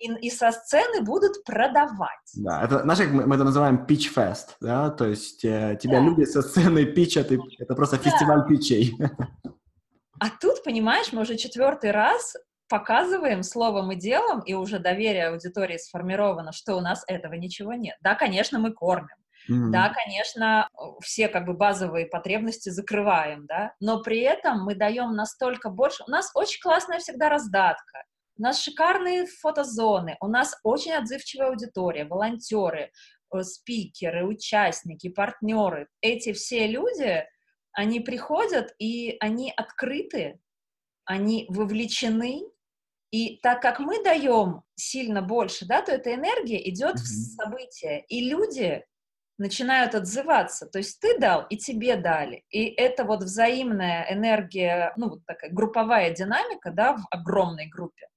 [0.05, 2.11] И, и со сцены будут продавать.
[2.37, 5.99] Да, это, знаешь, как мы, мы это называем pitch fest, да, то есть э, тебя
[6.01, 6.05] Да.
[6.05, 8.03] люди со сцены питчат, и это просто Да.
[8.03, 8.95] фестиваль питчей.
[10.21, 12.35] А тут, понимаешь, мы уже четвертый раз
[12.69, 17.97] показываем словом и делом, и уже доверие аудитории сформировано, что у нас этого ничего нет.
[18.03, 19.09] Да, конечно, мы кормим.
[19.49, 19.73] Мгм.
[19.73, 20.69] Да, конечно,
[21.03, 26.03] все как бы базовые потребности закрываем, да, но при этом мы даем настолько больше.
[26.07, 28.05] У нас очень классная всегда раздатка,
[28.37, 32.91] у нас шикарные фотозоны, у нас очень отзывчивая аудитория, волонтеры,
[33.35, 35.89] э, спикеры, участники, партнеры.
[36.01, 37.25] Эти все люди,
[37.73, 40.39] они приходят, и они открыты,
[41.05, 42.43] они вовлечены,
[43.11, 47.45] и так как мы даем сильно больше, да, то эта энергия идет в Мгм.
[47.45, 48.85] события, и люди
[49.39, 50.67] начинают отзываться.
[50.67, 52.45] То есть ты дал, и тебе дали.
[52.51, 58.09] И это вот взаимная энергия, ну, вот такая групповая динамика, да, в огромной группе,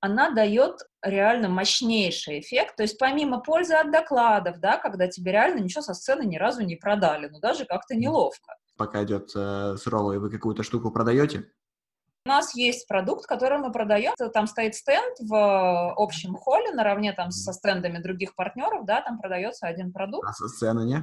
[0.00, 2.76] она дает реально мощнейший эффект.
[2.76, 6.62] То есть помимо пользы от докладов, да, когда тебе реально ничего со сцены ни разу
[6.62, 8.54] не продали, ну, даже как-то неловко.
[8.76, 11.50] Пока идет э, суровый, вы какую-то штуку продаете?
[12.26, 14.14] У нас есть продукт, который мы продаем.
[14.32, 19.66] Там стоит стенд в общем холле наравне там со стендами других партнеров, да, там продается
[19.66, 21.02] один продукт, А со сцены не?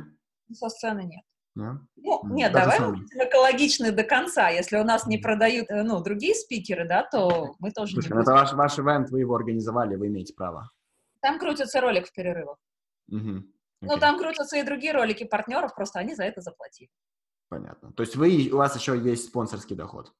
[0.53, 1.23] со сцены нет.
[1.57, 1.81] Да?
[1.95, 4.49] Ну, нет, даже давай мы будем экологичны до конца.
[4.49, 8.13] Если у нас не продают, э, ну, другие спикеры, да, то мы тоже Слушай, не
[8.13, 8.43] ну это будем.
[8.43, 10.69] ваш, ваш ивент, вы его организовали, вы имеете право.
[11.19, 12.57] Там крутится ролик в перерывах.
[13.07, 13.51] Мгм.
[13.81, 16.89] Ну, там крутятся и другие ролики партнеров, просто они за это заплатили.
[17.49, 17.91] Понятно.
[17.93, 20.13] То есть вы, у вас еще есть спонсорский доход.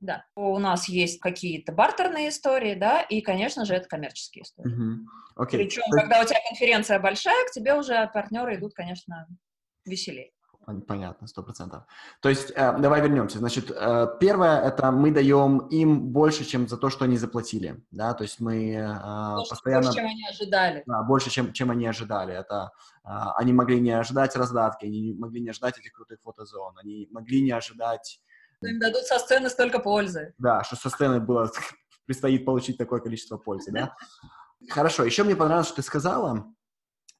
[0.00, 0.24] Да.
[0.34, 4.72] У нас есть какие-то бартерные истории, да, и, конечно же, это коммерческие истории.
[4.72, 5.08] Мгм.
[5.36, 5.60] Окей.
[5.60, 9.28] Причем, То когда у тебя конференция большая, к тебе уже партнеры идут, конечно,
[9.84, 10.32] веселее.
[10.86, 11.84] Понятно, сто процентов.
[12.20, 13.38] То есть, э, давай вернемся.
[13.38, 18.14] Значит, э, первое, это мы даем им больше, чем за то, что они заплатили, да,
[18.14, 19.86] то есть мы э, больше, постоянно...
[19.86, 20.82] Больше, чем они ожидали.
[20.86, 22.34] Да, больше, чем, чем они ожидали.
[22.34, 22.70] Это
[23.04, 27.42] э, они могли не ожидать раздатки, они могли не ожидать этих крутых фотозон, они могли
[27.42, 28.20] не ожидать...
[28.62, 30.34] Им дадут со сцены столько пользы.
[30.38, 31.50] Да, что со сцены было,
[32.06, 33.94] предстоит получить такое количество пользы, да.
[34.68, 36.44] Хорошо, еще мне понравилось, что ты сказала,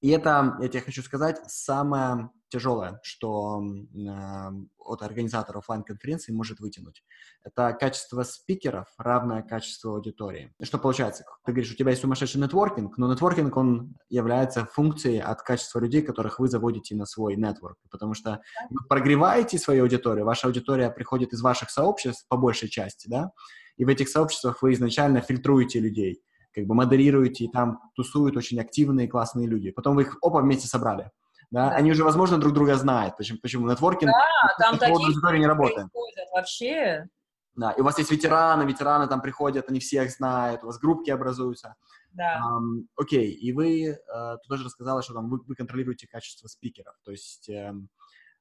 [0.01, 6.59] и это, я тебе хочу сказать, самое тяжелое, что э, от организатора офлайн конференции может
[6.59, 7.05] вытянуть.
[7.45, 10.53] Это качество спикеров, равное качеству аудитории.
[10.63, 11.25] Что получается?
[11.45, 16.03] Ты говоришь, у тебя есть сумасшедший нетворкинг, но нетворкинг, он является функцией от качества людей,
[16.03, 17.79] которых вы заводите на свой нетворк.
[17.91, 23.09] Потому что вы прогреваете свою аудиторию, ваша аудитория приходит из ваших сообществ по большей части,
[23.09, 23.31] да,
[23.77, 28.61] и в этих сообществах вы изначально фильтруете людей, как бы модерируете, и там тусуют очень
[28.61, 29.71] активные, классные люди.
[29.71, 31.11] Потом вы их, опа, вместе собрали
[31.51, 31.71] да?
[31.71, 31.77] да.
[31.77, 33.17] Они уже, возможно, друг друга знают.
[33.17, 33.39] Почему?
[33.41, 33.69] Почему?
[33.69, 35.89] Нетворкинг да, там такие не работает.
[36.33, 37.09] вообще.
[37.57, 41.11] Да, и у вас есть ветераны, ветераны там приходят, они всех знают, у вас группки
[41.11, 41.75] образуются.
[42.13, 42.41] Да.
[42.41, 46.95] Um, окей, и вы, uh, ты тоже рассказала, что там вы, вы контролируете качество спикеров,
[47.05, 47.87] то есть um,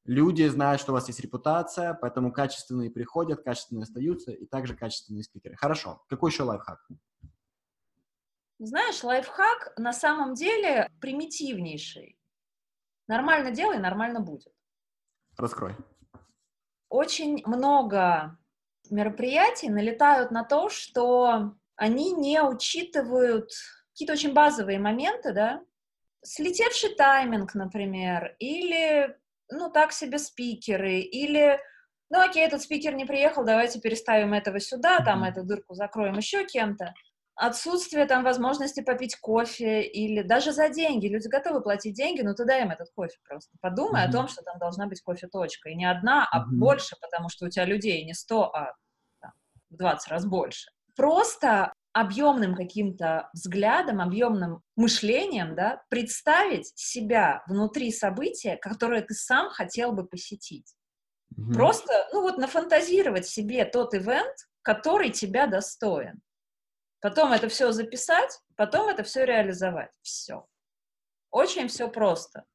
[0.05, 5.23] люди знают, что у вас есть репутация, поэтому качественные приходят, качественные остаются, и также качественные
[5.23, 5.55] спикеры.
[5.55, 6.79] Хорошо, какой еще лайфхак?
[8.59, 12.17] Знаешь, лайфхак на самом деле примитивнейший.
[13.07, 14.53] Нормально делай, нормально будет.
[15.37, 15.75] Раскрой.
[16.89, 18.37] Очень много
[18.89, 23.49] мероприятий налетают на то, что они не учитывают
[23.91, 25.63] какие-то очень базовые моменты, да,
[26.21, 29.17] слетевший тайминг, например, или,
[29.49, 31.59] ну, так себе спикеры, или,
[32.09, 36.45] ну, окей, этот спикер не приехал, давайте переставим этого сюда, там эту дырку закроем еще
[36.45, 36.93] кем-то
[37.39, 41.07] отсутствие там возможности попить кофе или даже за деньги.
[41.07, 43.51] Люди готовы платить деньги, но ты дай им этот кофе просто.
[43.61, 44.09] Подумай mm-hmm.
[44.09, 45.69] о том, что там должна быть кофе-точка.
[45.69, 46.57] И не одна, а mm-hmm.
[46.57, 48.73] больше, потому что у тебя людей не 100, а
[49.21, 49.31] там,
[49.69, 50.69] в 20 раз больше.
[50.97, 59.93] Просто объемным каким-то взглядом, объемным мышлением, да, представить себя внутри события, которое ты сам хотел
[59.93, 60.75] бы посетить.
[61.33, 61.53] Mm-hmm.
[61.53, 66.19] Просто, ну вот, нафантазировать себе тот ивент, который тебя достоин
[67.01, 69.91] потом это все записать, потом это все реализовать.
[70.01, 70.47] Все.
[71.31, 72.45] Очень все просто.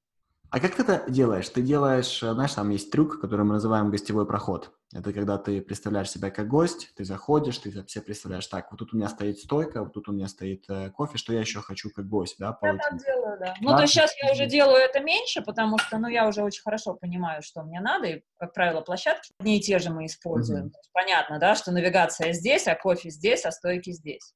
[0.54, 1.48] А как ты это делаешь?
[1.48, 4.70] Ты делаешь, э, знаешь, там есть трюк, который мы называем гостевой проход.
[4.92, 8.94] Это когда ты представляешь себя как гость, ты заходишь, ты все представляешь, так, вот тут
[8.94, 11.90] у меня стоит стойка, вот тут у меня стоит э, кофе, что я еще хочу
[11.90, 12.56] как гость, да?
[12.62, 13.54] Я так делаю, да.
[13.60, 13.76] Ну, да?
[13.78, 16.94] то есть сейчас я уже делаю это меньше, потому что, ну, я уже очень хорошо
[16.94, 20.66] понимаю, что мне надо, и, как правило, площадки одни и те же мы используем.
[20.66, 20.90] Mm-hmm.
[20.92, 24.34] Понятно, да, что навигация здесь, а кофе здесь, а стойки здесь.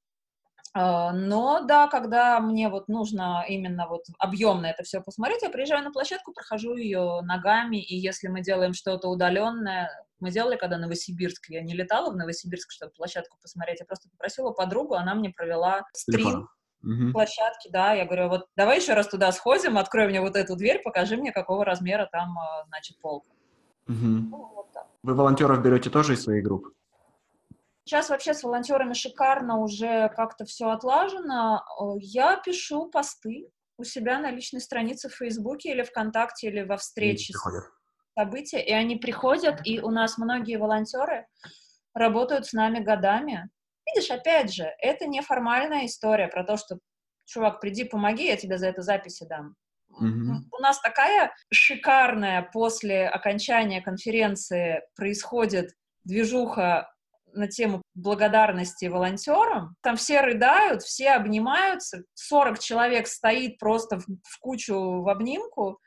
[0.74, 5.85] А, но да, когда мне вот нужно именно вот объемно это все посмотреть, я приезжаю
[5.85, 11.48] на площадку, прохожу ее ногами, и если мы делаем что-то удаленное, мы делали, когда Новосибирск,
[11.48, 15.85] я не летала в Новосибирск, чтобы площадку посмотреть, я просто попросила подругу, она мне провела
[15.92, 16.48] стрим
[16.83, 17.12] угу.
[17.12, 20.83] площадки, да, я говорю, вот давай еще раз туда сходим, открой мне вот эту дверь,
[20.83, 23.31] покажи мне, какого размера там, а, значит, полка.
[23.88, 23.96] Угу.
[23.96, 24.68] Ну, вот
[25.02, 26.74] Вы волонтеров берете тоже из своих групп?
[27.88, 31.64] Сейчас вообще с волонтерами шикарно уже как-то все отлажено.
[32.01, 33.48] Я пишу посты
[33.79, 37.33] у себя на личной странице в Фейсбуке или ВКонтакте, или во встрече
[38.14, 41.27] события, и они приходят, и у нас многие волонтеры
[41.94, 43.48] работают с нами годами.
[43.87, 46.81] Видишь, опять же, это неформальная история про то, что,
[47.24, 49.55] чувак, приди, помоги, я тебе за это записи дам.
[49.98, 50.42] Mm-hmm.
[50.53, 55.70] У нас такая шикарная после окончания конференции происходит
[56.05, 56.92] движуха
[57.32, 59.74] на тему благодарности волонтерам.
[59.82, 65.78] Там все рыдают, все обнимаются, 40 человек стоит просто в, в кучу в обнимку.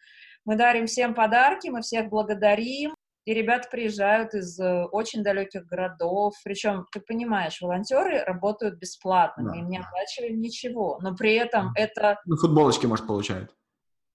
[0.45, 2.95] Мы дарим всем подарки, мы всех благодарим.
[3.25, 6.33] И ребята приезжают из э, очень далеких городов.
[6.43, 10.97] Причем, ты понимаешь, волонтеры работают бесплатно, да, им не оплачиваем ничего.
[11.01, 12.19] Но при этом это...
[12.25, 13.53] Ну, футболочки, может, получают.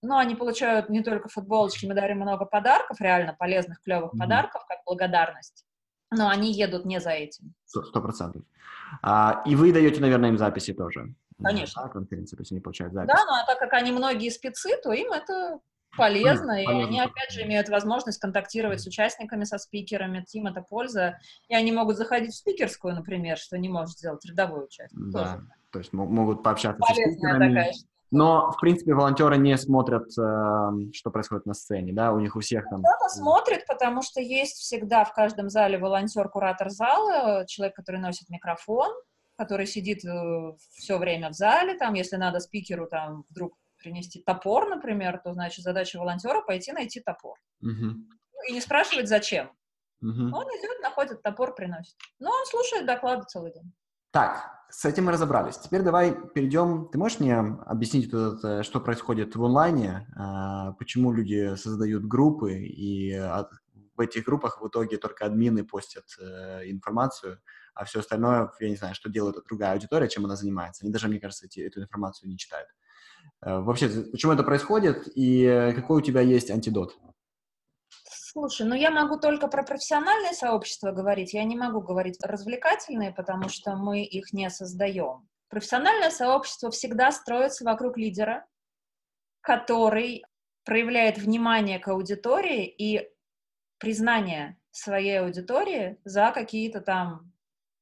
[0.02, 4.18] Ну, они получают не только футболочки, мы дарим много подарков, реально полезных, клевых mm-hmm.
[4.18, 5.64] подарков, как благодарность
[6.10, 7.54] но они едут не за этим.
[7.64, 8.42] Сто процентов.
[9.02, 11.14] А, и вы даете, наверное, им записи тоже?
[11.42, 11.82] Конечно.
[11.82, 13.14] Да, конференции, то есть они получают записи.
[13.14, 15.61] Да, ну а так как они многие спецы, то им это
[15.96, 16.86] полезно, mm, и полезно.
[16.86, 21.72] они, опять же, имеют возможность контактировать с участниками, со спикерами, им это польза, и они
[21.72, 25.11] могут заходить в спикерскую, например, что не может сделать рядовой участник.
[25.11, 25.46] Да, тоже.
[25.72, 27.54] то есть могут пообщаться Полезная с спикерами.
[27.54, 27.72] Такая
[28.11, 32.40] но, в принципе, волонтеры не смотрят, э, что происходит на сцене, да, у них у
[32.40, 32.80] всех там...
[32.80, 38.90] Кто-то смотрит, потому что есть всегда в каждом зале волонтер-куратор зала, человек, который носит микрофон,
[39.36, 44.68] который сидит э, все время в зале, там, если надо спикеру там вдруг принести топор,
[44.68, 47.38] например, то, значит, задача волонтера пойти найти топор.
[47.61, 48.48] Угу.
[48.48, 49.50] И не спрашивать, зачем.
[50.02, 50.34] Угу.
[50.34, 51.96] Он идет, находит топор, приносит.
[52.18, 53.72] Но он слушает доклады целый день.
[54.16, 55.58] Так, с этим мы разобрались.
[55.58, 56.88] Теперь давай перейдем.
[56.90, 63.14] Ты можешь мне объяснить, что происходит в онлайне, а, почему люди создают группы, и
[63.94, 67.42] в этих группах в итоге только админы постят э, информацию,
[67.74, 70.84] а все остальное, я не знаю, что делает другая аудитория, чем она занимается.
[70.86, 72.70] Они даже, мне кажется, эти, эту информацию не читают.
[73.42, 76.96] Э, вообще, почему это происходит, и какой у тебя есть антидот?
[78.39, 83.49] Слушай, ну я могу только про профессиональное сообщество говорить, я не могу говорить развлекательные, потому
[83.49, 85.26] что мы их не создаем.
[85.49, 88.45] Профессиональное сообщество всегда строится вокруг лидера,
[89.41, 90.22] который
[90.66, 93.09] проявляет внимание к аудитории и
[93.78, 97.32] признание своей аудитории за какие-то там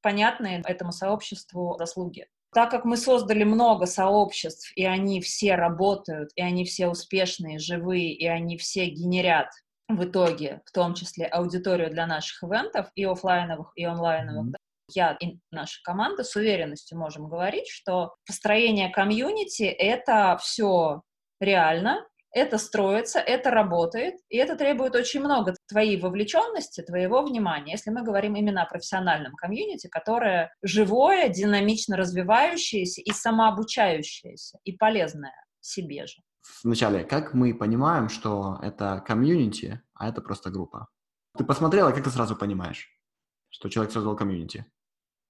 [0.02, 2.28] понятные этому сообществу заслуги.
[2.52, 8.14] Так как мы создали много сообществ, и они все работают, и они все успешные, живые,
[8.14, 9.48] и они все генерят
[9.88, 14.92] в итоге, в том числе аудиторию для наших ивентов, и офлайновых, и онлайновых, mm-hmm.
[14.94, 21.02] я и наша команда с уверенностью можем говорить, что построение комьюнити— это все
[21.40, 27.90] реально, это строится, это работает, и это требует очень много твоей вовлеченности, твоего внимания, если
[27.90, 36.06] мы говорим именно о профессиональном комьюнити, которое живое, динамично развивающееся и самообучающееся, и полезное себе
[36.06, 36.16] же
[36.62, 40.88] вначале, как мы понимаем, что это комьюнити, а это просто группа?
[41.36, 42.88] Ты посмотрела, как ты сразу понимаешь,
[43.50, 44.66] что человек создал комьюнити?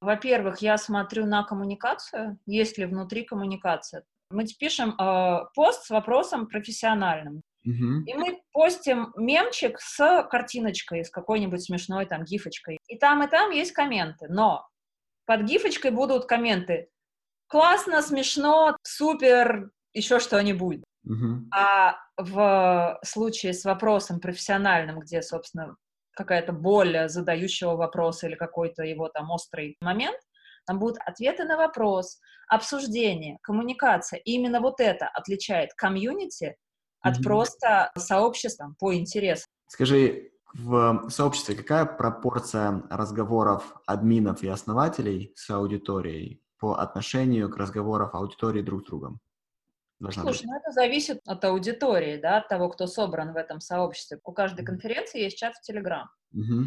[0.01, 4.05] Во-первых, я смотрю на коммуникацию, есть ли внутри коммуникация.
[4.31, 7.43] Мы пишем э, пост с вопросом профессиональным.
[7.65, 12.79] И мы постим мемчик с картиночкой, с какой-нибудь смешной там гифочкой.
[12.89, 14.27] И там, и там есть комменты.
[14.29, 14.69] Но
[15.25, 16.91] под гифочкой будут комменты
[17.47, 20.85] «Классно, смешно, супер, еще что-нибудь».
[21.07, 21.41] Uh-huh.
[21.53, 25.77] А в случае с вопросом профессиональным, где, собственно,
[26.13, 30.19] какая-то боль задающего вопроса или какой-то его там острый момент,
[30.67, 34.19] там будут ответы на вопрос, обсуждение, коммуникация.
[34.21, 36.57] И именно вот это отличает комьюнити
[37.01, 37.23] от mm-hmm.
[37.23, 39.47] просто сообщества по интересам.
[39.69, 48.11] Скажи, в сообществе какая пропорция разговоров админов и основателей с аудиторией по отношению к разговорам
[48.13, 49.21] аудитории друг с другом?
[50.05, 50.47] Должна Слушай, быть?
[50.47, 54.21] ну это зависит от аудитории, да, от того, кто собран в этом сообществе.
[54.25, 56.09] У каждой конференции есть чат в Телеграм.
[56.33, 56.67] Угу.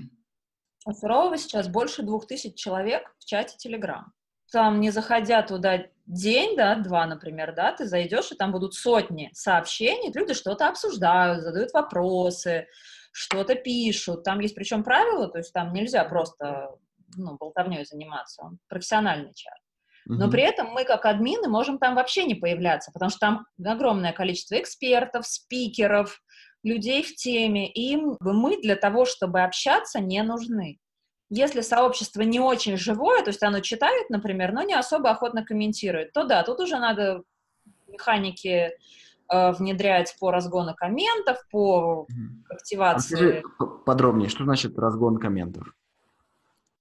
[0.85, 4.13] У Сурового сейчас больше двух тысяч человек в чате Телеграм.
[4.51, 9.29] Там, не заходя туда день, да, два, например, да, ты зайдешь, и там будут сотни
[9.33, 12.67] сообщений, люди что-то обсуждают, задают вопросы,
[13.11, 14.23] что-то пишут.
[14.23, 16.69] Там есть причем правила, то есть там нельзя просто
[17.15, 18.43] ну, болтовней заниматься.
[18.43, 19.57] Он профессиональный чат.
[20.15, 24.13] Но при этом мы, как админы, можем там вообще не появляться, потому что там огромное
[24.13, 26.21] количество экспертов, спикеров,
[26.63, 30.79] людей в теме, и им мы для того, чтобы общаться, не нужны.
[31.29, 36.13] Если сообщество не очень живое, то есть оно читает, например, но не особо охотно комментирует,
[36.13, 37.23] то да, тут уже надо
[37.87, 38.71] механики
[39.29, 42.07] э, внедрять по разгону комментов, по
[42.49, 43.43] активации.
[43.59, 45.67] А подробнее, что значит разгон комментов?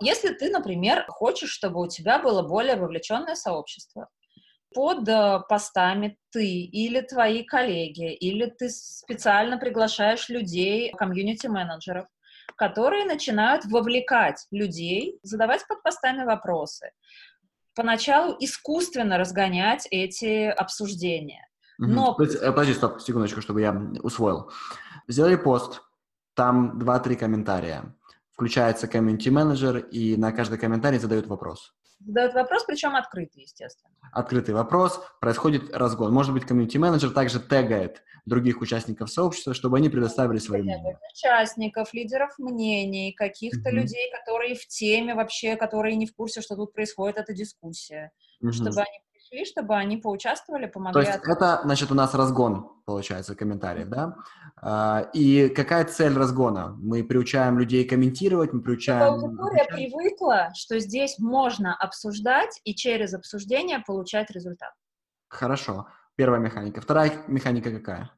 [0.01, 4.09] Если ты, например, хочешь, чтобы у тебя было более вовлеченное сообщество,
[4.75, 12.07] под э, постами ты или твои коллеги, или ты специально приглашаешь людей, комьюнити-менеджеров,
[12.57, 16.91] которые начинают вовлекать людей, задавать под постами вопросы.
[17.75, 21.49] Поначалу искусственно разгонять эти обсуждения.
[21.79, 22.13] Но...
[22.13, 22.27] Угу.
[22.53, 23.73] Подожди, стоп, секундочку, чтобы я
[24.03, 24.51] усвоил.
[25.09, 25.83] Сделали пост,
[26.35, 27.95] там 2-3 комментария
[28.37, 31.73] включается комьюнити-менеджер и на каждый комментарий задает вопрос.
[32.01, 33.95] Задает вопрос, причем открытый, естественно.
[34.13, 36.13] Открытый вопрос, происходит разгон.
[36.13, 40.99] Может быть, комьюнити-менеджер также тегает других участников сообщества, чтобы они предоставили свои мнения.
[41.15, 43.73] Участников, лидеров мнений, каких-то mm-hmm.
[43.73, 48.13] людей, которые в теме вообще, которые не в курсе, что тут происходит эта дискуссия,
[48.45, 48.53] mm-hmm.
[48.53, 51.05] чтобы они пришли, чтобы они поучаствовали, помогли.
[51.05, 54.17] То есть это, значит, у нас разгон, получается, комментариев, да?
[54.61, 56.77] А, и какая цель разгона?
[56.81, 59.15] Мы приучаем людей комментировать, мы приучаем...
[59.15, 64.73] Аудитория привыкла, что здесь можно обсуждать и через обсуждение получать результат.
[65.29, 65.89] Хорошо.
[66.17, 66.81] Первая механика.
[66.81, 68.11] Вторая механика какая?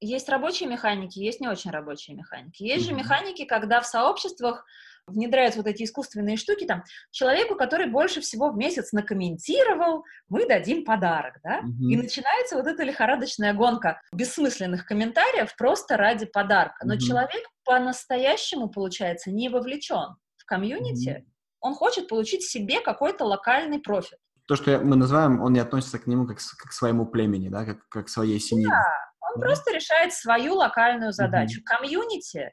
[0.00, 2.62] Есть рабочие механики, есть не очень рабочие механики.
[2.62, 2.90] Есть mm-hmm.
[2.90, 4.64] же механики, когда в сообществах
[5.06, 10.84] внедряют вот эти искусственные штуки, там, человеку, который больше всего в месяц накомментировал, мы дадим
[10.84, 11.60] подарок, да?
[11.60, 11.90] Mm-hmm.
[11.90, 16.84] И начинается вот эта лихорадочная гонка бессмысленных комментариев просто ради подарка.
[16.84, 16.98] Но mm-hmm.
[16.98, 21.30] человек по-настоящему, получается, не вовлечен в комьюнити, mm-hmm.
[21.60, 24.18] он хочет получить себе какой-то локальный профит.
[24.48, 27.64] то, что мы называем, он не относится к нему как, как к своему племени, да,
[27.64, 28.68] как, как к своей семье.
[28.68, 28.84] Да,
[29.20, 29.46] он да.
[29.46, 31.60] просто решает свою локальную задачу.
[31.60, 31.64] Угу.
[31.64, 32.52] Комьюнити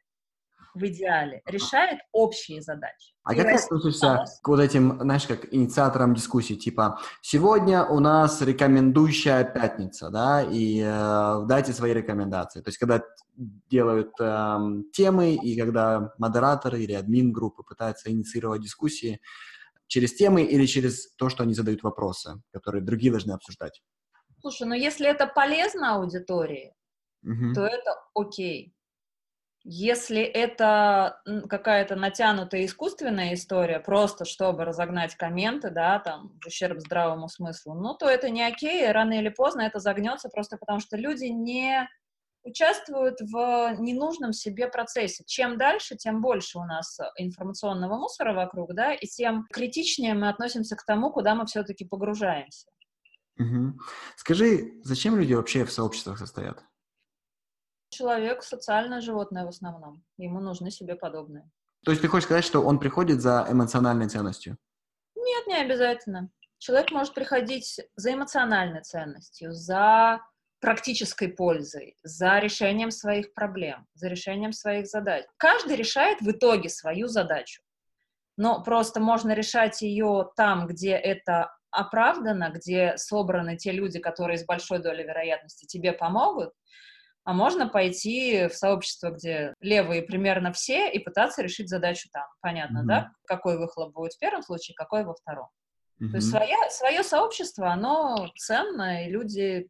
[0.74, 3.14] в идеале решает общие задачи.
[3.24, 8.42] А как ты относишься к вот этим, знаешь, как инициаторам дискуссий, типа, сегодня у нас
[8.42, 12.62] рекомендующая пятница, да, и э, дайте свои рекомендации.
[12.62, 13.02] То есть, когда
[13.70, 14.58] делают э,
[14.92, 19.22] темы, и когда модераторы или админ группы пытаются инициировать дискуссии
[19.88, 23.82] через темы или через то, что они задают вопросы, которые другие должны обсуждать.
[24.42, 26.74] Слушай, ну если это полезно аудитории,
[27.24, 27.54] угу.
[27.54, 28.73] то это окей.
[29.66, 37.30] Если это какая-то натянутая искусственная история, просто чтобы разогнать комменты, да, там, в ущерб здравому
[37.30, 40.98] смыслу, ну, то это не окей, и рано или поздно это загнется просто потому, что
[40.98, 41.88] люди не
[42.44, 45.24] участвуют в ненужном себе процессе.
[45.26, 50.76] Чем дальше, тем больше у нас информационного мусора вокруг, да, и тем критичнее мы относимся
[50.76, 52.68] к тому, куда мы все-таки погружаемся.
[53.40, 53.80] Угу.
[54.18, 56.64] Скажи, зачем люди вообще в сообществах состоят?
[57.94, 60.04] Человек социальное животное в основном.
[60.18, 61.48] Ему нужны себе подобные.
[61.86, 64.58] То есть ты хочешь сказать, что он приходит за эмоциональной ценностью?
[65.16, 66.30] Нет, не обязательно.
[66.58, 70.22] Человек может приходить за эмоциональной ценностью, за
[70.60, 75.26] практической пользой, за решением своих проблем, за решением своих задач.
[75.38, 77.62] Каждый решает в итоге свою задачу.
[78.38, 84.46] Но просто можно решать ее там, где это оправдано, где собраны те люди, которые с
[84.46, 86.54] большой долей вероятности тебе помогут,
[87.26, 92.26] а можно пойти в сообщество, где левые примерно все, и пытаться решить задачу там.
[92.42, 92.88] Понятно, mm-hmm.
[92.88, 93.12] да?
[93.26, 95.48] Какой выхлоп будет в первом случае, какой во втором.
[96.02, 96.10] Mm-hmm.
[96.10, 99.70] То есть своя, свое сообщество, оно ценно, и люди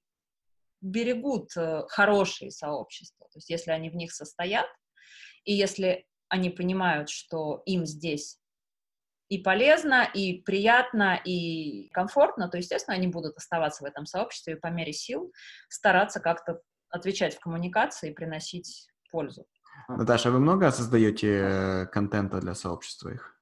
[0.81, 3.27] берегут э, хорошие сообщества.
[3.27, 4.67] То есть если они в них состоят,
[5.43, 8.39] и если они понимают, что им здесь
[9.29, 14.59] и полезно, и приятно, и комфортно, то, естественно, они будут оставаться в этом сообществе и
[14.59, 15.31] по мере сил
[15.69, 16.61] стараться как-то
[16.93, 19.45] отвечать в коммуникации и приносить пользу.
[19.89, 23.35] Наташа, вы много создаете э, контента для сообщества их?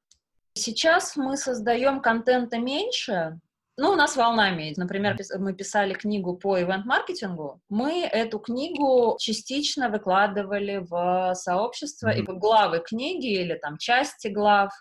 [0.54, 3.40] Сейчас мы создаем контента меньше,
[3.78, 4.74] ну, у нас волнами.
[4.78, 7.62] Например, мы писали книгу по ивент-маркетингу.
[7.70, 12.20] Мы эту книгу частично выкладывали в сообщество, mm-hmm.
[12.20, 14.72] и главы книги или там части глав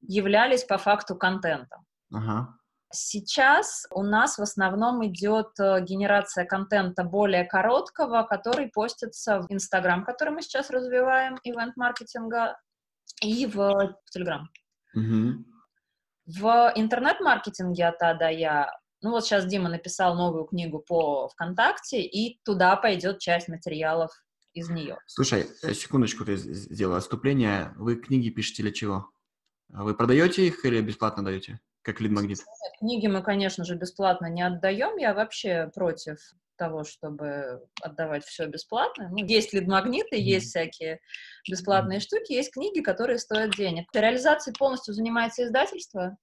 [0.00, 1.84] являлись по факту контентом.
[2.12, 2.46] Uh-huh.
[2.92, 10.04] Сейчас у нас в основном идет э, генерация контента более короткого, который постится в Инстаграм,
[10.04, 12.58] который мы сейчас развиваем, ивент-маркетинга,
[13.22, 14.48] и в Телеграм.
[14.96, 15.32] Mm-hmm.
[16.26, 18.72] В интернет-маркетинге от А до Я,
[19.02, 24.10] ну вот сейчас Дима написал новую книгу по ВКонтакте, и туда пойдет часть материалов
[24.52, 24.98] из нее.
[25.06, 27.72] Слушай, э, секундочку ты сделала отступление.
[27.76, 29.10] Вы книги пишете для чего?
[29.68, 31.60] Вы продаете их или бесплатно даете?
[31.82, 32.38] Как лид-магнит?
[32.78, 34.96] Книги мы, конечно же, бесплатно не отдаем.
[34.96, 36.18] Я вообще против
[36.56, 39.08] того, чтобы отдавать все бесплатно.
[39.10, 40.34] Ну, есть лид-магниты, mm-hmm.
[40.36, 41.00] есть всякие
[41.48, 42.02] бесплатные mm-hmm.
[42.02, 43.86] штуки, есть книги, которые стоят денег.
[43.94, 46.18] Реализацией полностью занимается издательство.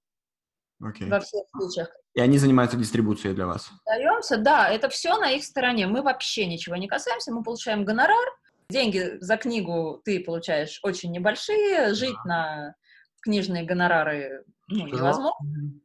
[0.80, 1.08] Okay.
[1.08, 1.88] Во всех случаях.
[2.14, 3.68] И они занимаются дистрибуцией для вас?
[3.84, 5.88] Даемся, да, это все на их стороне.
[5.88, 8.28] Мы вообще ничего не касаемся, мы получаем гонорар.
[8.70, 12.76] Деньги за книгу ты получаешь очень небольшие, жить на
[13.22, 15.32] книжные гонорары ну, невозможно.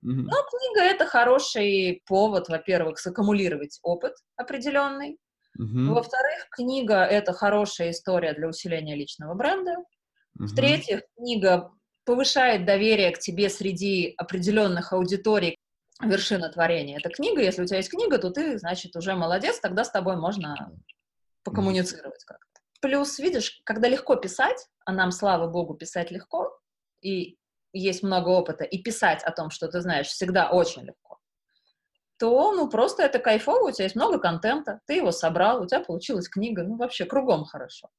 [0.01, 5.17] Но книга— это хороший повод, во-первых, саккумулировать опыт определенный.
[5.59, 5.93] Mm-hmm.
[5.93, 9.71] Во-вторых, книга— это хорошая история для усиления личного бренда.
[9.71, 10.45] Mm-hmm.
[10.45, 11.71] В-третьих, книга
[12.05, 15.57] повышает доверие к тебе среди определенных аудиторий.
[16.01, 17.41] Вершина творения— это книга.
[17.41, 20.71] Если у тебя есть книга, то ты, значит, уже молодец, тогда с тобой можно
[21.43, 22.61] покоммуницировать как-то.
[22.81, 26.59] Плюс, видишь, когда легко писать, а нам, слава богу, писать легко,
[27.03, 27.37] и
[27.73, 31.19] есть много опыта, и писать о том, что ты знаешь, всегда очень легко,
[32.17, 35.81] то, ну, просто это кайфово, у тебя есть много контента, ты его собрал, у тебя
[35.81, 37.89] получилась книга, ну, вообще кругом хорошо.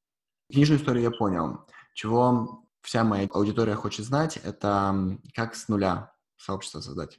[0.52, 1.66] Книжную историю я понял.
[1.94, 4.94] Чего вся моя аудитория хочет знать, это
[5.34, 7.18] как с нуля сообщество создать.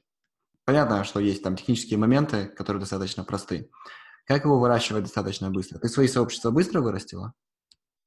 [0.63, 3.69] Понятно, что есть там технические моменты, которые достаточно просты.
[4.25, 5.77] Как его выращивать достаточно быстро?
[5.79, 7.33] Ты свои сообщества быстро вырастила?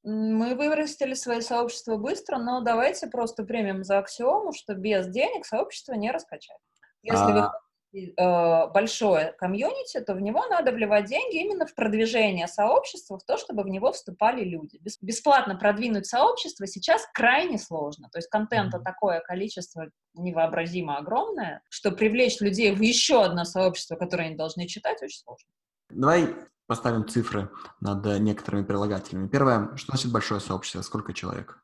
[0.05, 5.95] Мы вырастили свои сообщества быстро, но давайте просто примем за аксиому, что без денег сообщество
[5.95, 6.59] не раскачать.
[7.03, 7.53] Если а...
[7.93, 13.25] вы э, большое комьюнити, то в него надо вливать деньги именно в продвижение сообщества, в
[13.25, 14.81] то, чтобы в него вступали люди.
[15.03, 18.09] Бесплатно продвинуть сообщество сейчас крайне сложно.
[18.11, 24.29] То есть контента такое количество невообразимо огромное, что привлечь людей в еще одно сообщество, которое
[24.29, 25.49] они должны читать, очень сложно.
[25.91, 26.35] Давай
[26.69, 27.51] поставим цифры
[27.81, 29.27] над некоторыми прилагательными.
[29.27, 30.83] Первое, что значит большое сообщество?
[30.83, 31.59] Сколько человек?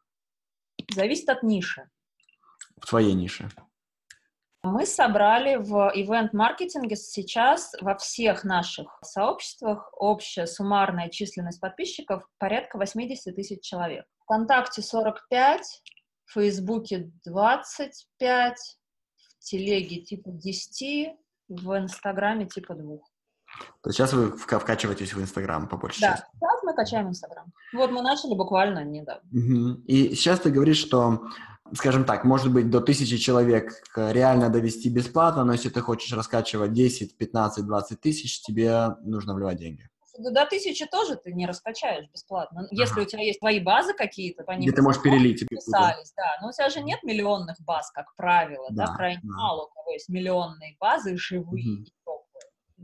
[0.93, 1.89] Зависит от ниши.
[2.81, 3.49] В твоей нише?
[4.63, 13.37] Мы собрали в ивент-маркетинге сейчас во всех наших сообществах общая суммарная численность подписчиков порядка 80
[13.37, 14.07] тысяч человек.
[14.21, 15.83] ВКонтакте 45,
[16.25, 18.57] в Фейсбуке 25,
[19.19, 21.15] в Телеге типа 10,
[21.49, 22.97] в Инстаграме типа 2.
[23.85, 26.27] То есть сейчас вы вкачиваетесь в Инстаграм по большей да, части?
[26.33, 27.53] Сейчас мы качаем Инстаграм.
[27.75, 29.29] Вот мы начали буквально недавно.
[29.31, 29.83] Угу.
[29.87, 31.25] И сейчас ты говоришь, что,
[31.75, 36.73] скажем так, может быть, до тысячи человек реально довести бесплатно, но если ты хочешь раскачивать
[36.73, 39.87] 10, 15, 20 тысяч, тебе нужно вливать деньги.
[40.17, 42.67] До тысячи тоже ты не раскачаешь бесплатно.
[42.71, 43.03] Если ага.
[43.03, 44.63] у тебя есть твои базы какие-то, по ним...
[44.63, 45.47] Где ты можешь перелить.
[45.47, 46.39] Писались, да.
[46.41, 49.37] Но у тебя же нет миллионных баз, как правило, да, да крайне да.
[49.37, 51.91] мало у кого есть миллионные базы живые, угу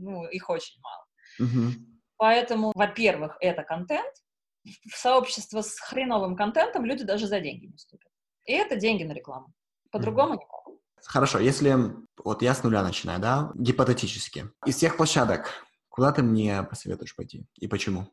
[0.01, 1.05] ну, их очень мало.
[1.39, 1.71] Угу.
[2.17, 4.13] Поэтому, во-первых, это контент.
[4.63, 8.11] В сообщество с хреновым контентом люди даже за деньги не вступят.
[8.45, 9.53] И это деньги на рекламу.
[9.91, 10.61] По-другому никак.
[11.05, 11.75] Хорошо, если
[12.23, 14.49] вот я с нуля начинаю, да, гипотетически.
[14.65, 18.07] Из всех площадок, куда ты мне посоветуешь пойти и почему?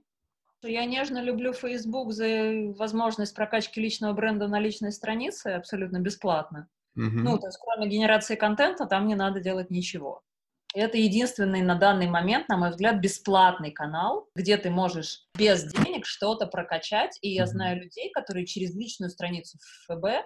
[0.62, 6.68] Я нежно люблю Facebook за возможность прокачки личного бренда на личной странице абсолютно бесплатно.
[6.98, 7.10] Uh-huh.
[7.10, 10.22] Ну, то есть кроме генерации контента там не надо делать ничего.
[10.78, 16.06] Это единственный на данный момент, на мой взгляд, бесплатный канал, где ты можешь без денег
[16.06, 17.18] что-то прокачать.
[17.20, 19.58] И я знаю людей, которые через личную страницу
[19.88, 20.24] ФБ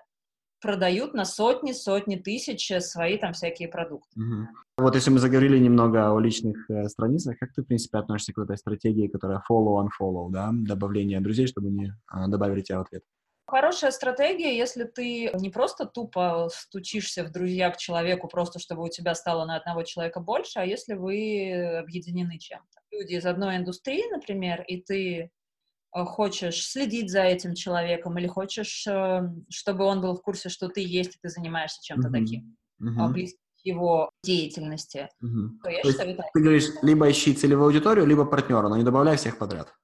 [0.60, 4.20] продают на сотни, сотни тысяч свои там всякие продукты.
[4.20, 4.48] Угу.
[4.78, 8.38] Вот если мы заговорили немного о личных э, страницах, как ты, в принципе, относишься к
[8.38, 13.02] этой стратегии, которая follow-unfollow, да, добавление друзей, чтобы не э, добавили тебя в ответ?
[13.52, 18.88] Хорошая стратегия, если ты не просто тупо стучишься в друзья к человеку, просто чтобы у
[18.88, 22.80] тебя стало на одного человека больше, а если вы объединены чем-то.
[22.90, 25.28] Люди из одной индустрии, например, и ты э,
[25.92, 30.80] хочешь следить за этим человеком или хочешь, э, чтобы он был в курсе, что ты
[30.80, 32.20] есть, и ты занимаешься чем-то mm-hmm.
[32.20, 33.08] таким, mm-hmm.
[33.08, 35.48] близким его деятельности, mm-hmm.
[35.62, 39.18] то я то считаю, Ты говоришь, либо ищи целевую аудиторию, либо партнера, но не добавляй
[39.18, 39.74] всех подряд.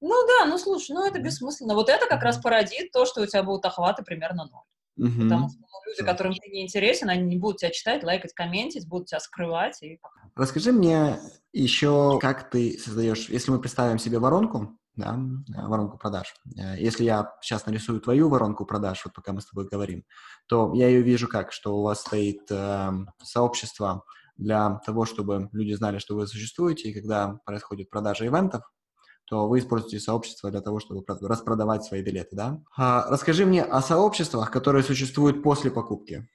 [0.00, 1.74] Ну да, ну слушай, ну это бессмысленно.
[1.74, 5.08] Вот это как раз породит то, что у тебя будут охваты примерно ноль.
[5.08, 5.22] Угу.
[5.22, 8.88] Потому что ну, люди, которым ты не интересен, они не будут тебя читать, лайкать, комментить,
[8.88, 9.80] будут тебя скрывать.
[9.82, 10.00] И...
[10.34, 11.18] Расскажи мне
[11.52, 15.16] еще, как ты создаешь, если мы представим себе воронку, да,
[15.68, 16.34] воронку продаж.
[16.56, 20.04] Э, если я сейчас нарисую твою воронку продаж, вот пока мы с тобой говорим,
[20.48, 22.90] то я ее вижу как, что у вас стоит э,
[23.22, 24.04] сообщество
[24.36, 28.62] для того, чтобы люди знали, что вы существуете, и когда происходит продажа ивентов,
[29.28, 32.62] то вы используете сообщество для того, чтобы распродавать свои билеты, да?
[32.76, 36.26] А, расскажи мне о сообществах, которые существуют после покупки.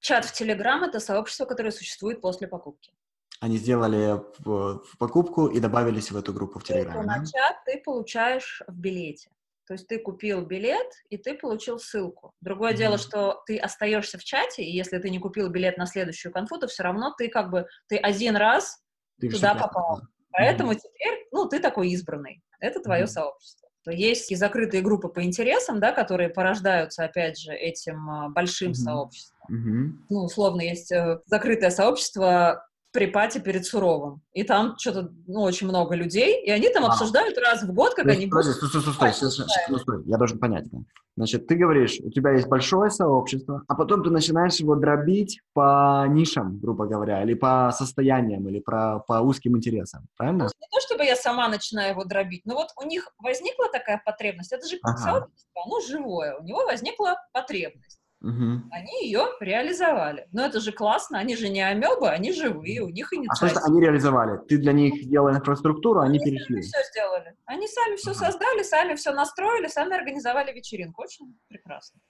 [0.00, 2.92] Чат в Telegram— это сообщество, которое существует после покупки.
[3.40, 7.02] Они сделали в, в покупку и добавились в эту группу в Telegram.
[7.02, 9.30] На чат ты получаешь в билете.
[9.66, 12.32] То есть ты купил билет, и ты получил ссылку.
[12.40, 12.76] Другое mm-hmm.
[12.76, 16.56] дело, что ты остаешься в чате, и если ты не купил билет на следующую конфу,
[16.58, 18.80] то все равно ты как бы, ты один раз
[19.20, 20.02] ты туда попал.
[20.36, 20.78] Поэтому mm-hmm.
[20.78, 22.42] теперь, ну, ты такой избранный.
[22.60, 23.06] Это твое mm-hmm.
[23.06, 23.68] сообщество.
[23.84, 28.72] То есть и закрытые группы по интересам, да, которые порождаются, опять же, этим а, большим
[28.72, 28.74] mm-hmm.
[28.74, 29.48] сообществом.
[29.50, 29.92] Mm-hmm.
[30.10, 32.66] Ну, условно, есть э, закрытое сообщество
[32.96, 34.22] при пати перед Суровым.
[34.32, 36.88] И там что-то, ну, очень много людей, и они там а.
[36.88, 38.46] обсуждают раз в год, как ну, они будут...
[38.46, 39.30] Стой, стой, стой, стой, стой,
[39.66, 40.64] стой, стой, я должен понять.
[40.72, 40.78] Да.
[41.14, 46.06] Значит, ты говоришь, у тебя есть большое сообщество, а потом ты начинаешь его дробить по
[46.08, 50.44] нишам, грубо говоря, или по состояниям, или про, по узким интересам, правильно?
[50.44, 54.00] Ну, не то, чтобы я сама начинаю его дробить, но вот у них возникла такая
[54.06, 54.96] потребность, это же ага.
[54.96, 57.98] сообщество, оно живое, у него возникла потребность.
[58.22, 58.70] Угу.
[58.72, 60.26] Они ее реализовали.
[60.32, 63.48] Но это же классно, они же не амебы, они живые, у них инициатива.
[63.48, 64.38] А что они реализовали?
[64.48, 66.56] Ты для них делал инфраструктуру, они, они перешли?
[66.56, 67.36] Они все сделали.
[67.44, 71.02] Они сами все создали, сами все настроили, сами организовали вечеринку.
[71.02, 72.00] Очень прекрасно.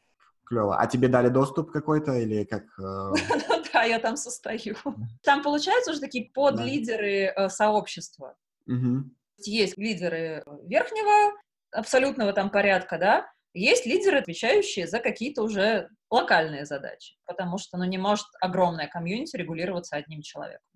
[0.47, 0.79] Клево.
[0.79, 2.63] А тебе дали доступ какой-то или как?
[2.79, 3.13] Э?
[3.49, 4.77] Ну да, я там состою.
[5.23, 8.37] Там получаются уже такие подлидеры э, сообщества.
[9.39, 11.37] Есть лидеры верхнего
[11.73, 13.27] абсолютного там порядка, да,
[13.57, 19.37] есть лидеры, отвечающие за какие-то уже локальные задачи, потому что ну, не может огромная комьюнити
[19.37, 20.67] регулироваться одним человеком.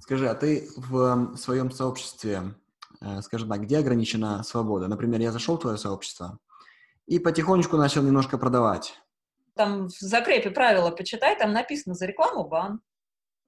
[0.00, 2.54] Скажи, а ты в своем сообществе,
[3.00, 4.88] э, скажем так, где ограничена свобода?
[4.88, 6.38] Например, я зашел в твое сообщество
[7.06, 8.94] и потихонечку начал немножко продавать.
[9.54, 12.80] Там в закрепе правила почитай, там написано за рекламу бан.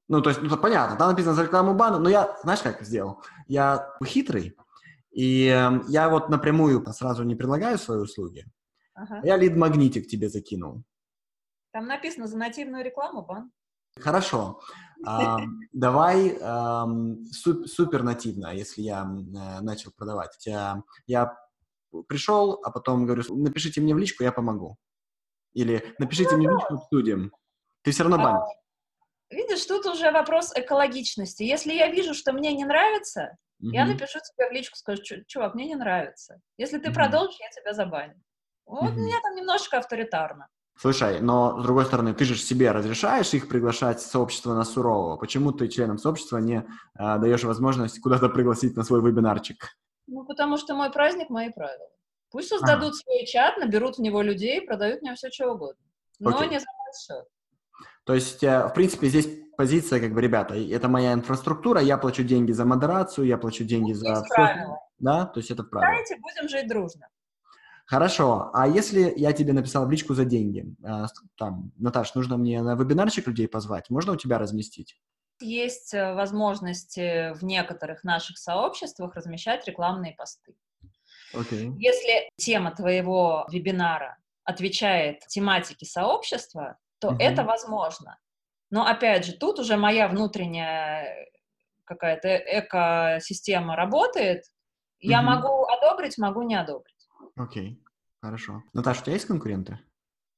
[0.09, 3.23] Ну, то есть, ну, понятно, там написано за рекламу бан, но я, знаешь, как сделал?
[3.47, 4.57] Я хитрый,
[5.19, 8.47] и э, я вот напрямую сразу не предлагаю свои услуги.
[8.95, 9.21] Ага.
[9.25, 10.85] Я лид-магнитик тебе закинул.
[11.73, 13.51] Там написано за нативную рекламу, бан.
[13.99, 14.61] Хорошо.
[15.05, 15.39] А,
[15.73, 16.87] давай а,
[17.33, 20.47] супер нативно, если я а, начал продавать.
[20.47, 21.37] Я, я
[22.07, 24.77] пришел, а потом говорю, напишите мне в личку, я помогу.
[25.53, 27.33] Или напишите ну, мне в личку, обсудим.
[27.83, 28.57] Ты все равно банишь.
[29.31, 31.43] Видишь, тут уже вопрос экологичности.
[31.43, 33.73] Если я вижу, что мне не нравится, mm-hmm.
[33.73, 36.41] я напишу тебе в личку, скажу, чувак, мне не нравится.
[36.57, 36.95] Если ты mm-hmm.
[36.95, 38.21] продолжишь, я тебя забаню.
[38.67, 38.97] Вот mm-hmm.
[38.97, 40.49] у меня там немножко авторитарно.
[40.81, 45.17] Слушай, но с другой стороны, ты же себе разрешаешь их приглашать в сообщество на сурового.
[45.17, 49.77] Почему ты членам сообщества не э, даешь возможность куда-то пригласить на свой вебинарчик?
[50.07, 51.89] Ну, потому что мой праздник— мои правила.
[52.31, 52.95] Пусть создадут а.
[52.95, 55.83] свой чат, наберут в него людей, продают мне все, что угодно.
[56.21, 56.49] Но Окей.
[56.49, 57.27] не за мой счет.
[58.05, 59.29] То есть, э, в принципе, здесь
[59.59, 63.91] позиция, как бы, ребята, это моя инфраструктура, я плачу деньги за модерацию, я плачу деньги
[63.91, 64.25] есть за...
[64.29, 64.79] Правила.
[65.01, 65.91] Да, то есть это правило.
[65.91, 67.09] Давайте будем жить дружно.
[67.85, 71.07] Хорошо, а если я тебе написал в личку за деньги, а,
[71.37, 74.97] там, Наташ, нужно мне на вебинарчик людей позвать, можно у тебя разместить?
[75.41, 80.55] Есть э, возможности в некоторых наших сообществах размещать рекламные посты.
[81.35, 81.73] Okay.
[81.79, 87.17] Если тема твоего вебинара отвечает тематике сообщества, то uh-huh.
[87.19, 88.19] это возможно.
[88.71, 91.27] Но опять же, тут уже моя внутренняя
[91.85, 94.45] какая-то экосистема работает.
[95.01, 95.25] Я uh-huh.
[95.25, 97.09] могу одобрить, могу не одобрить.
[97.37, 97.83] Окей,
[98.21, 98.63] хорошо.
[98.75, 99.79] Наташа, у тебя есть конкуренты?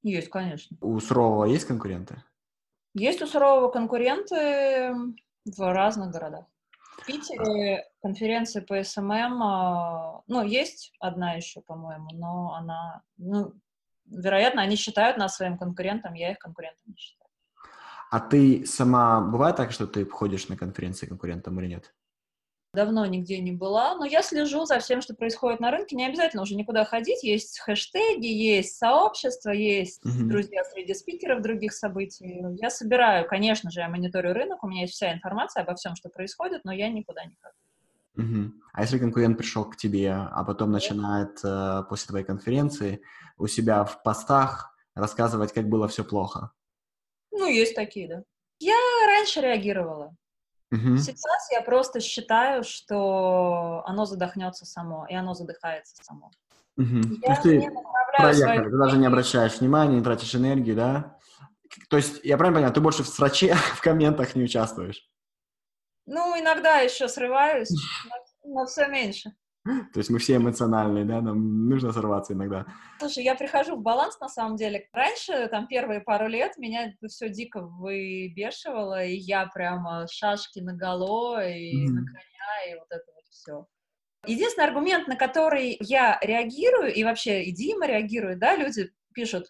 [0.02, 0.76] Есть, конечно.
[0.80, 2.22] У Сурового есть конкуренты?
[2.94, 4.94] Есть у Сурового конкуренты
[5.44, 6.46] в разных городах.
[6.98, 13.54] В Питере конференция по SMM, а, ну, есть одна еще, по-моему, но она, ну,
[14.06, 17.19] вероятно, они считают нас своим конкурентом, я их конкурентом не считаю.
[18.10, 21.92] А ты сама, бывает так, что ты ходишь на конференции конкурентов или нет?
[22.72, 25.96] давно нигде не была, но я слежу за всем, что происходит на рынке.
[25.96, 27.22] Не обязательно уже никуда ходить.
[27.22, 30.28] Есть хэштеги, есть сообщества, есть mm-hmm.
[30.28, 32.42] друзья среди спикеров других событий.
[32.60, 36.08] Я собираю, конечно же, я мониторю рынок, у меня есть вся информация обо всем, что
[36.08, 37.56] происходит, но я никуда не хожу.
[38.16, 38.52] Угу.
[38.72, 43.00] А если конкурент пришел к тебе, а потом начинает э, после твоей конференции
[43.38, 46.52] у себя в постах рассказывать, как было все плохо?
[47.32, 48.22] Ну, есть такие, да.
[48.58, 48.76] Я
[49.06, 50.14] раньше реагировала.
[50.72, 50.98] Угу.
[50.98, 56.30] Сейчас я просто считаю, что оно задохнется само, и оно задыхается само.
[56.76, 57.00] Угу.
[57.22, 57.72] Я То есть ты
[58.16, 61.18] проектор, ты даже не обращаешь внимания, не тратишь энергию, да?
[61.88, 65.08] То есть, я правильно понимаю, ты больше в сраче, в комментах не участвуешь?
[66.06, 67.70] Ну, иногда еще срываюсь,
[68.44, 69.32] но, но все меньше.
[69.64, 72.66] То есть мы все эмоциональные, да, нам нужно сорваться иногда.
[72.98, 74.88] Слушай, я прихожу в баланс на самом деле.
[74.92, 80.74] Раньше, там, первые пару лет меня это все дико выбешивало, и я прямо шашки на
[80.74, 81.90] голо и mm-hmm.
[81.90, 83.66] на коня, и вот это вот все.
[84.26, 89.46] Единственный аргумент, на который я реагирую, и вообще и Дима реагирует, да, люди пишут,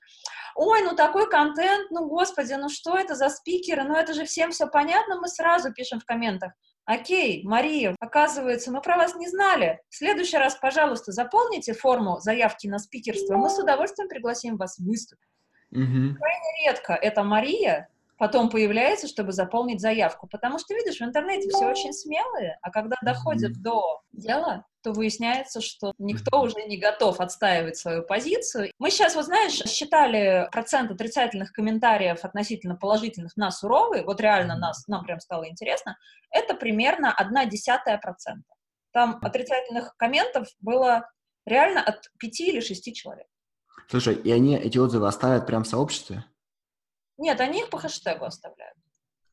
[0.57, 4.51] ой, ну такой контент, ну господи, ну что это за спикеры, ну это же всем
[4.51, 6.53] все понятно, мы сразу пишем в комментах.
[6.85, 9.81] Окей, Мария, оказывается, мы про вас не знали.
[9.89, 13.37] В следующий раз, пожалуйста, заполните форму заявки на спикерство.
[13.37, 15.25] Мы с удовольствием пригласим вас выступить.
[15.71, 16.17] Угу.
[16.17, 17.89] Крайне редко это Мария
[18.21, 20.29] потом появляется, чтобы заполнить заявку.
[20.29, 23.63] Потому что, видишь, в интернете все очень смелые, а когда доходят mm-hmm.
[23.63, 28.73] до дела, то выясняется, что никто уже не готов отстаивать свою позицию.
[28.79, 34.87] Мы сейчас, вот знаешь, считали процент отрицательных комментариев относительно положительных на суровые, вот реально нас,
[34.87, 35.97] нам прям стало интересно,
[36.31, 38.53] это примерно одна десятая процента.
[38.93, 41.09] Там отрицательных комментов было
[41.47, 43.29] реально от пяти или шести человек.
[43.89, 46.27] Слушай, и они эти отзывы оставят прямо в сообществе?
[47.21, 48.77] Нет, они их по хэштегу оставляют.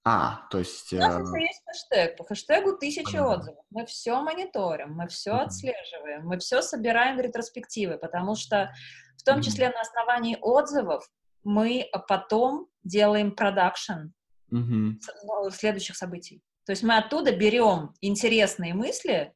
[0.03, 0.91] А, то есть...
[0.93, 1.39] У нас э...
[1.39, 2.17] есть хэштег.
[2.17, 3.65] По хэштегу тысячи а, отзывов.
[3.69, 5.45] Мы все мониторим, мы все uh-huh.
[5.45, 8.71] отслеживаем, мы все собираем в ретроспективы, потому что
[9.17, 9.73] в том числе uh-huh.
[9.73, 11.09] на основании отзывов
[11.43, 14.11] мы потом делаем продакшн
[14.51, 15.51] uh-huh.
[15.51, 16.41] следующих событий.
[16.65, 19.33] То есть мы оттуда берем интересные мысли,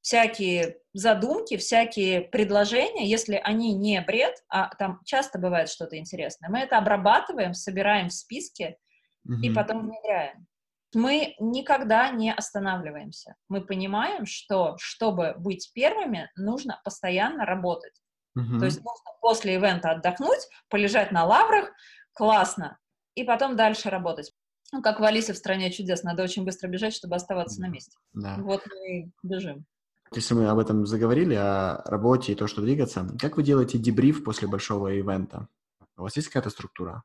[0.00, 6.60] всякие задумки, всякие предложения, если они не бред, а там часто бывает что-то интересное, мы
[6.60, 8.76] это обрабатываем, собираем в списке
[9.24, 9.40] угу.
[9.42, 10.46] и потом внедряем.
[10.94, 13.34] Мы никогда не останавливаемся.
[13.48, 18.00] Мы понимаем, что чтобы быть первыми, нужно постоянно работать.
[18.34, 18.58] Угу.
[18.58, 21.70] То есть нужно после ивента отдохнуть, полежать на лаврах,
[22.12, 22.78] классно,
[23.14, 24.32] и потом дальше работать.
[24.72, 27.96] Ну, как в Алисе в «Стране чудес», надо очень быстро бежать, чтобы оставаться на месте.
[28.12, 28.36] Да.
[28.38, 29.66] Вот мы бежим.
[30.12, 34.24] Если мы об этом заговорили, о работе и то, что двигаться, как вы делаете дебриф
[34.24, 35.48] после большого ивента?
[35.96, 37.02] У вас есть какая-то структура?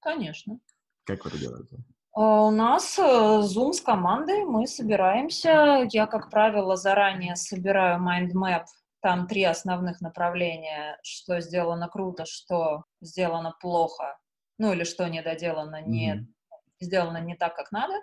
[0.00, 0.58] Конечно.
[1.04, 1.76] Как вы это делаете?
[2.14, 5.86] А, у нас э, Zoom с командой, мы собираемся.
[5.90, 8.64] Я, как правило, заранее собираю mind map.
[9.00, 14.16] Там три основных направления, что сделано круто, что сделано плохо,
[14.58, 16.54] ну или что недоделано, не mm-hmm.
[16.80, 17.94] сделано не так, как надо.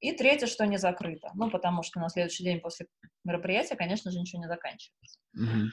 [0.00, 1.30] И третье, что не закрыто.
[1.34, 2.86] Ну, потому что на следующий день после
[3.24, 5.18] мероприятия, конечно же, ничего не заканчивается.
[5.38, 5.66] Mm-hmm.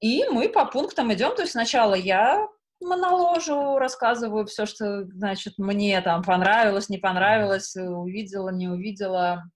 [0.00, 1.34] И мы по пунктам идем.
[1.34, 2.48] То есть сначала я
[2.80, 9.50] Моноложу, рассказываю все, что, значит, мне там понравилось, не понравилось, увидела, не увидела,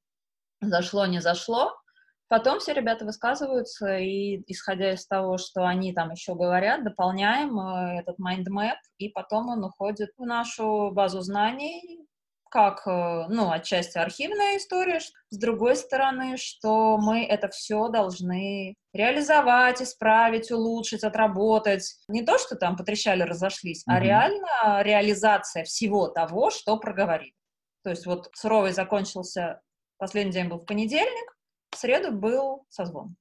[0.60, 1.72] зашло, не зашло.
[2.26, 8.00] Потом все ребята высказываются, и исходя из того, что они там еще говорят, дополняем э,
[8.00, 12.06] этот mindmap, и потом он уходит в нашу базу знаний,
[12.52, 19.80] как, э, ну, отчасти архивная история, с другой стороны, что мы это все должны реализовать,
[19.80, 21.94] исправить, улучшить, отработать.
[22.08, 23.94] Не то, что там потрещали, разошлись, mm-hmm.
[23.94, 27.32] а реально реализация всего того, что проговорили.
[27.84, 29.62] То есть вот суровый закончился,
[29.96, 31.34] последний день был в понедельник,
[31.70, 33.16] в среду был созвон.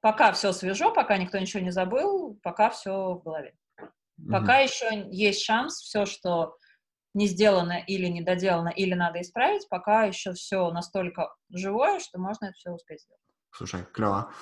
[0.00, 3.52] Пока все свежо, пока никто ничего не забыл, пока все в голове.
[3.80, 4.30] Mm-hmm.
[4.30, 6.54] Пока еще есть шанс все, что
[7.14, 12.46] не сделано или не доделано, или надо исправить, пока еще все настолько живое, что можно
[12.46, 13.22] это все успеть сделать.
[13.52, 14.32] Слушай, клево.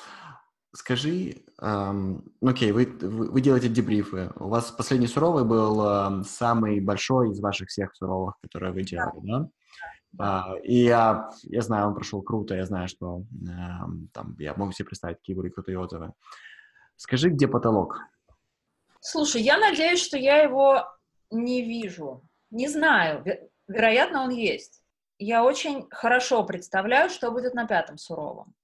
[0.74, 4.30] Скажи, эм, ну окей, вы, вы, вы делаете дебрифы.
[4.36, 9.18] У вас последний суровый был э, самый большой из ваших всех суровых, которые вы делали,
[9.22, 9.38] да?
[9.38, 9.48] да?
[10.12, 10.52] да.
[10.52, 14.72] Uh, и я, я знаю, он прошел круто, я знаю, что uh, там, я могу
[14.72, 16.12] себе представить, какие были крутые отзывы.
[16.96, 17.98] Скажи, где потолок?
[19.00, 20.84] Слушай, я надеюсь, что я его
[21.30, 22.27] не вижу.
[22.50, 23.24] Не знаю,
[23.66, 24.82] вероятно, он есть.
[25.18, 28.54] Я очень хорошо представляю, что будет на пятом суровом.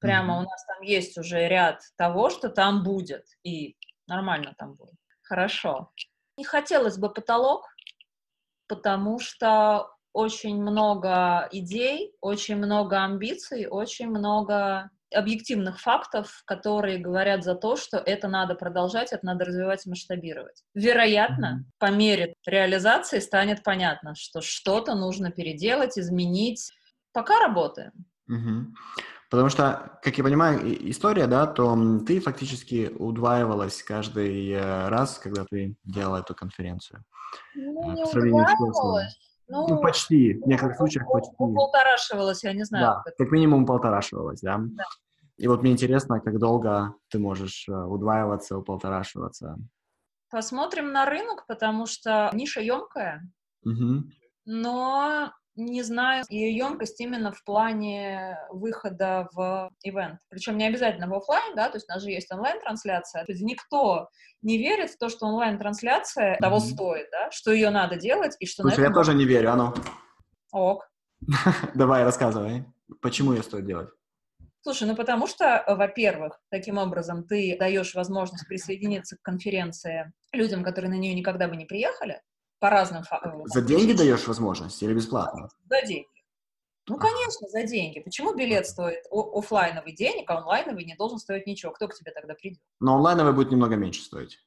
[0.00, 0.38] Прямо mm-hmm.
[0.38, 3.76] у нас там есть уже ряд того, что там будет, и
[4.08, 4.96] нормально там будет.
[5.22, 5.92] Хорошо.
[6.36, 7.68] Не хотелось бы потолок,
[8.66, 17.54] потому что очень много идей, очень много амбиций, очень много объективных фактов, которые говорят за
[17.54, 20.62] то, что это надо продолжать, это надо развивать и масштабировать.
[20.74, 26.72] Вероятно, по мере реализации станет понятно, что что-то нужно переделать, изменить.
[27.12, 27.92] Пока работаем.
[28.28, 28.74] Угу.
[29.30, 30.60] Потому что, как я понимаю,
[30.90, 31.74] история, да, то
[32.06, 37.02] ты фактически удваивалась каждый э, раз, когда ты делала эту конференцию.
[37.54, 39.18] Ну, не удваивалась.
[39.48, 41.34] Ну, ну, почти, в некоторых случаях почти.
[41.36, 43.02] Полторашивалась, я не знаю.
[43.04, 44.58] Да, как минимум полторашивалась, да?
[44.58, 44.84] да.
[45.42, 49.56] И вот мне интересно, как долго ты можешь э, удваиваться, уполторашиваться.
[50.30, 53.28] Посмотрим на рынок, потому что ниша емкая,
[53.64, 54.04] угу.
[54.44, 60.20] но не знаю ее емкость именно в плане выхода в ивент.
[60.28, 63.24] Причем не обязательно в офлайн, да, то есть у нас же есть онлайн-трансляция.
[63.24, 64.08] То есть никто
[64.42, 66.40] не верит в то, что онлайн-трансляция mm-hmm.
[66.40, 69.56] того стоит, да, что ее надо делать и что Слушай, я тоже не верю, а
[69.56, 69.74] ну.
[70.52, 70.88] Ок.
[71.74, 72.64] Давай, рассказывай.
[73.00, 73.88] Почему ее стоит делать?
[74.62, 80.62] Слушай, ну потому что, э, во-первых, таким образом ты даешь возможность присоединиться к конференции людям,
[80.62, 82.22] которые на нее никогда бы не приехали,
[82.60, 83.02] по разным...
[83.02, 85.48] Э, за деньги даешь возможность или бесплатно?
[85.68, 86.06] За деньги.
[86.88, 88.00] Ну, конечно, за деньги.
[88.00, 91.72] Почему билет стоит офлайновый денег, а онлайновый не должен стоить ничего?
[91.72, 92.60] Кто к тебе тогда придет?
[92.80, 94.38] Но онлайновый будет немного меньше стоить.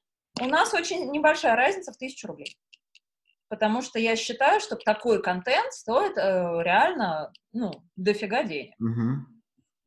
[0.41, 2.57] У нас очень небольшая разница в тысячу рублей.
[3.47, 8.74] Потому что я считаю, что такой контент стоит э, реально, ну, дофига денег.
[8.80, 9.35] Угу.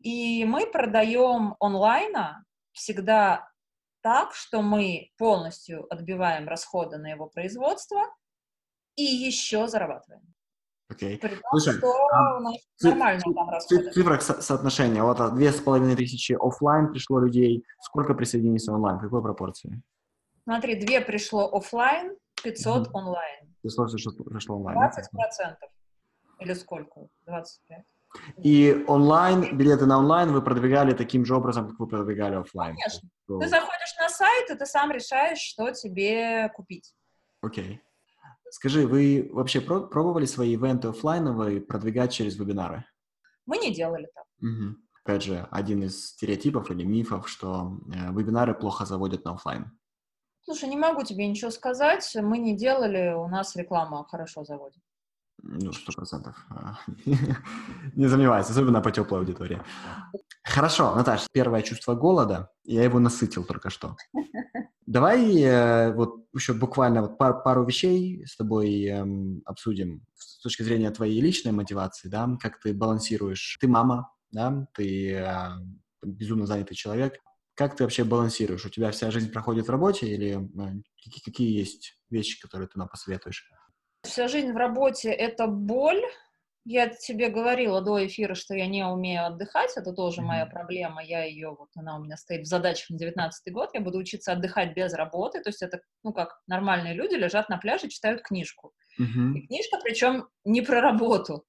[0.01, 3.49] И мы продаем онлайна всегда
[4.01, 8.03] так, что мы полностью отбиваем расходы на его производство
[8.97, 10.23] и еще зарабатываем.
[10.89, 11.19] Окей.
[11.19, 11.39] Okay.
[11.51, 13.91] Слушай, что а, у нас циф- нормально там расходы.
[13.91, 15.03] В цифрах со- соотношения.
[15.03, 17.65] Вот а, две с половиной тысячи офлайн пришло людей.
[17.81, 18.99] Сколько присоединилось онлайн?
[18.99, 19.83] Какой пропорции?
[20.45, 22.91] Смотри, две пришло офлайн, 500 mm-hmm.
[22.95, 23.55] онлайн.
[23.63, 24.79] 500 пришло, пришло онлайн.
[24.79, 25.71] 20 процентов.
[26.39, 27.09] Или сколько?
[27.27, 27.85] 25.
[28.43, 32.77] И онлайн, билеты на онлайн вы продвигали таким же образом, как вы продвигали офлайн.
[32.77, 33.09] Конечно.
[33.27, 33.39] То...
[33.39, 36.95] Ты заходишь на сайт, и ты сам решаешь, что тебе купить.
[37.43, 37.65] Окей.
[37.65, 37.79] Okay.
[38.51, 42.85] Скажи, вы вообще пробовали свои ивенты офлайновые продвигать через вебинары?
[43.47, 44.25] Мы не делали так.
[44.41, 44.77] Угу.
[45.05, 49.71] Опять же, один из стереотипов или мифов, что э, вебинары плохо заводят на офлайн.
[50.43, 52.17] Слушай, не могу тебе ничего сказать.
[52.21, 54.83] Мы не делали, у нас реклама хорошо заводит.
[55.43, 56.35] Ну, сто процентов.
[57.95, 59.63] Не сомневаюсь, особенно по теплой аудитории.
[60.43, 63.97] Хорошо, Наташа, первое чувство голода, я его насытил только что.
[64.87, 70.63] Давай э, вот еще буквально вот пар, пару вещей с тобой эм, обсудим с точки
[70.63, 73.59] зрения твоей личной мотивации, да, как ты балансируешь.
[73.61, 75.51] Ты мама, да, ты э,
[76.03, 77.19] безумно занятый человек.
[77.55, 78.65] Как ты вообще балансируешь?
[78.65, 82.79] У тебя вся жизнь проходит в работе или э, какие, какие есть вещи, которые ты
[82.79, 83.47] нам посоветуешь?
[84.03, 86.03] Вся жизнь в работе— это боль.
[86.65, 90.25] Я тебе говорила до эфира, что я не умею отдыхать, это тоже mm-hmm.
[90.25, 93.81] моя проблема, я ее, вот она у меня стоит в задачах на 19 год, я
[93.81, 97.89] буду учиться отдыхать без работы, то есть это, ну, как нормальные люди лежат на пляже,
[97.89, 98.73] читают книжку.
[99.01, 99.33] Mm-hmm.
[99.35, 101.47] И книжка, причем не про работу,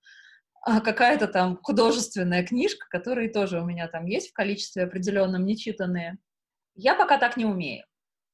[0.62, 6.18] а какая-то там художественная книжка, которые тоже у меня там есть в количестве определенном, нечитанные.
[6.76, 7.86] Я пока так не умею.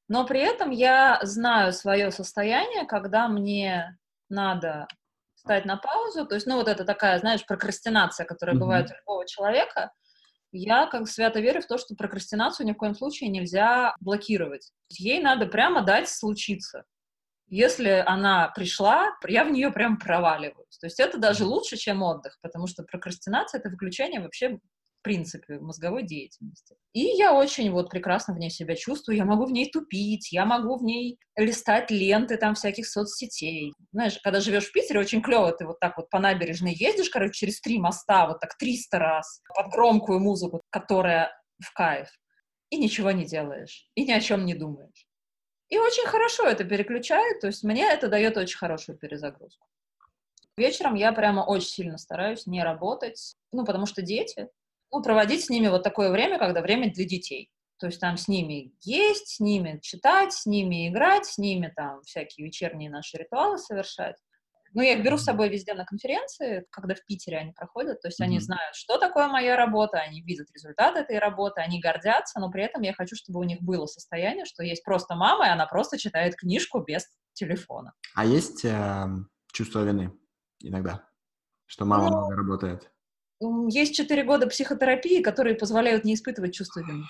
[0.07, 3.97] Но при этом я знаю свое состояние, когда мне
[4.29, 4.87] надо
[5.35, 6.25] стать на паузу.
[6.25, 8.59] То есть, ну, вот это такая, знаешь, прокрастинация, которая mm-hmm.
[8.59, 9.91] бывает у любого человека.
[10.51, 14.71] Я как свято верю в то, что прокрастинацию ни в коем случае нельзя блокировать.
[14.89, 16.85] Ей надо прямо дать случиться.
[17.47, 20.77] Если она пришла, я в нее прям проваливаюсь.
[20.79, 24.59] То есть это даже лучше, чем отдых, потому что прокрастинация— это выключение вообще
[25.05, 26.75] принципе мозговой деятельности.
[26.93, 30.45] И я очень вот прекрасно в ней себя чувствую, я могу в ней тупить, я
[30.45, 33.73] могу в ней листать ленты там всяких соцсетей.
[33.91, 37.33] Знаешь, когда живешь в Питере, очень клево, ты вот так вот по набережной ездишь, короче,
[37.33, 41.31] через три моста, вот так 300 раз, под громкую музыку, которая
[41.63, 42.09] в кайф,
[42.71, 45.05] и ничего не делаешь, и ни о чем не думаешь.
[45.69, 49.67] И очень хорошо это переключает, то есть мне это дает очень хорошую перезагрузку.
[50.57, 54.49] Вечером я прямо очень сильно стараюсь не работать, ну, потому что дети,
[54.91, 57.49] ну, проводить с ними вот такое время, когда время для детей.
[57.77, 62.01] То есть там с ними есть, с ними читать, с ними играть, с ними там
[62.03, 64.15] всякие вечерние наши ритуалы совершать.
[64.73, 68.09] Ну, я их беру с собой везде на конференции, когда в Питере они проходят, то
[68.09, 68.25] есть mm-hmm.
[68.25, 72.63] они знают, что такое моя работа, они видят результат этой работы, они гордятся, но при
[72.63, 75.97] этом я хочу, чтобы у них было состояние, что есть просто мама, и она просто
[75.97, 77.93] читает книжку без телефона.
[78.15, 79.05] А есть э,
[79.53, 80.11] чувство вины
[80.59, 81.07] иногда,
[81.67, 82.91] что мама ну, много работает?
[83.67, 87.03] Есть четыре года психотерапии, которые позволяют не испытывать чувство вины.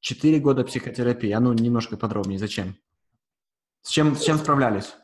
[0.00, 1.30] Четыре года психотерапии.
[1.30, 2.38] А ну, немножко подробнее.
[2.38, 2.76] Зачем?
[3.82, 4.94] С чем, с чем справлялись?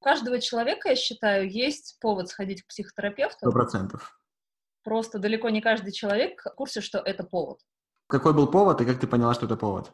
[0.00, 3.38] У каждого человека, я считаю, есть повод сходить к психотерапевту.
[3.38, 4.20] Сто процентов.
[4.84, 7.60] Просто далеко не каждый человек в курсе, что это повод.
[8.06, 9.92] Какой был повод и как ты поняла, что это повод?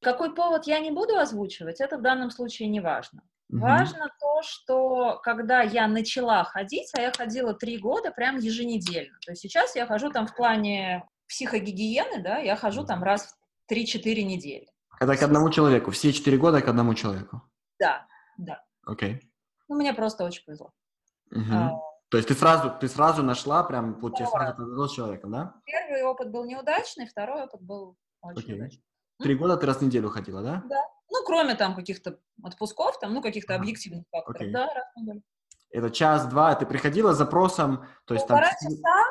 [0.00, 3.22] Какой повод я не буду озвучивать, это в данном случае не важно.
[3.52, 3.60] Угу.
[3.60, 9.18] Важно то, что когда я начала ходить, а я ходила три года прям еженедельно.
[9.24, 13.36] То есть сейчас я хожу там в плане психогигиены, да, я хожу там раз
[13.68, 14.66] в 3-4 недели.
[14.98, 17.42] Это к одному человеку, все четыре года к одному человеку?
[17.78, 18.06] Да,
[18.38, 18.64] да.
[18.86, 19.14] Окей.
[19.14, 19.20] Okay.
[19.68, 20.72] Ну, мне просто очень повезло.
[21.30, 21.52] Угу.
[21.52, 21.72] А,
[22.10, 25.54] то есть ты сразу, ты сразу нашла, прям, вот тебе сразу повезло с человеком, да?
[25.66, 28.56] Первый опыт был неудачный, второй опыт был очень okay.
[28.56, 28.84] удачный.
[29.18, 30.62] Три года ты раз в неделю ходила, да?
[30.68, 30.84] Да.
[31.12, 34.50] Ну, кроме там каких-то отпусков, там, ну, каких-то объективных факторов, okay.
[34.50, 35.18] да, раз.
[35.70, 38.70] Это час-два, ты приходила с запросом, то есть полтора там...
[38.70, 39.04] часа,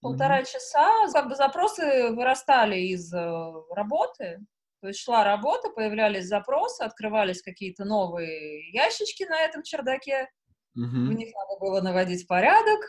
[0.00, 0.52] полтора mm-hmm.
[0.52, 4.40] часа, как бы запросы вырастали из э, работы,
[4.80, 10.30] то есть шла работа, появлялись запросы, открывались какие-то новые ящички на этом чердаке,
[10.76, 11.08] mm-hmm.
[11.08, 12.80] в них надо было наводить порядок,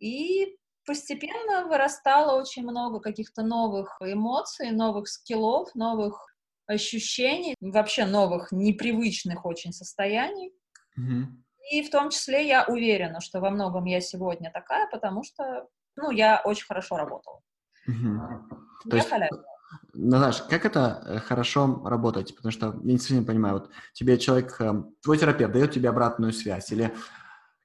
[0.00, 6.26] и постепенно вырастало очень много каких-то новых эмоций, новых скиллов, новых
[6.68, 10.52] ощущений, вообще новых, непривычных очень состояний.
[10.98, 11.24] Mm-hmm.
[11.72, 15.66] И в том числе я уверена, что во многом я сегодня такая, потому что,
[15.96, 17.40] ну, я очень хорошо работала.
[17.88, 18.90] Mm-hmm.
[18.90, 19.10] То есть,
[19.92, 22.34] ну, знаешь, как это э, хорошо работать?
[22.36, 26.32] Потому что я не совсем понимаю, вот тебе человек, э, твой терапевт дает тебе обратную
[26.32, 26.94] связь, или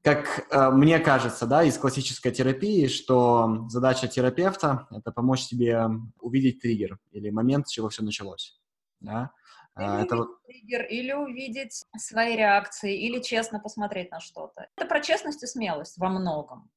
[0.01, 5.87] как э, мне кажется, да, из классической терапии, что задача терапевта— это помочь тебе
[6.19, 8.59] увидеть триггер или момент, с чего все началось,
[9.03, 9.31] да?
[9.75, 14.67] А, или это увидеть триггер, или увидеть свои реакции, или честно посмотреть на что-то.
[14.75, 16.69] Это про честность и смелость во многом.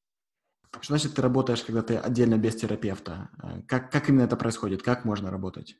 [0.81, 3.29] Что значит ты работаешь, когда ты отдельно без терапевта?
[3.41, 4.83] Э, как, как именно это происходит?
[4.83, 5.75] Как можно работать?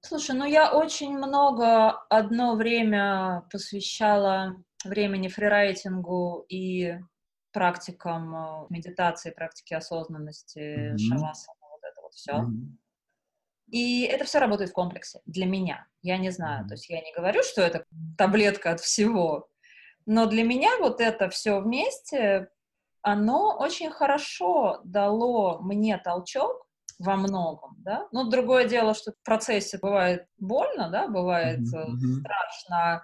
[0.00, 6.98] Слушай, ну я очень много одно время посвящала времени фрирайтингу и
[7.52, 10.98] практикам э, медитации, практики осознанности, mm-hmm.
[10.98, 12.32] шавасана, вот это вот все.
[12.32, 12.83] Mm-hmm.
[13.70, 15.86] И это все работает в комплексе для меня.
[16.02, 17.84] Я не знаю, то есть я не говорю, что это
[18.16, 19.48] таблетка от всего,
[20.06, 22.48] но для меня вот это все вместе,
[23.02, 26.66] оно очень хорошо дало мне толчок
[26.98, 28.06] во многом, да.
[28.12, 32.20] Ну, другое дело, что в процессе бывает больно, да, бывает mm-hmm.
[32.20, 33.02] страшно,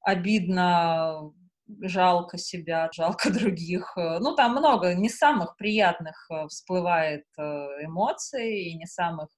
[0.00, 1.32] обидно,
[1.80, 3.92] жалко себя, жалко других.
[3.96, 7.42] Ну, там много не самых приятных э, всплывает э,
[7.84, 9.28] эмоций и не самых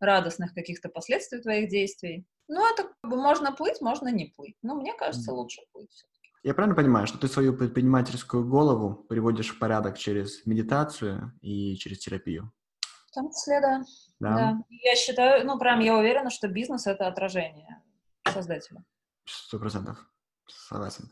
[0.00, 2.26] радостных каких-то последствий твоих действий.
[2.48, 4.56] Ну, это как бы можно плыть, можно не плыть.
[4.62, 6.06] Но мне кажется, лучше плыть все
[6.42, 11.98] Я правильно понимаю, что ты свою предпринимательскую голову приводишь в порядок через медитацию и через
[11.98, 12.52] терапию?
[13.10, 13.84] В том числе, да.
[14.20, 14.34] да.
[14.36, 14.58] да.
[14.68, 17.82] Я считаю, ну, прям я уверена, что бизнес— это отражение
[18.32, 18.84] создателя.
[19.24, 19.98] Сто процентов.
[20.46, 21.10] Согласен.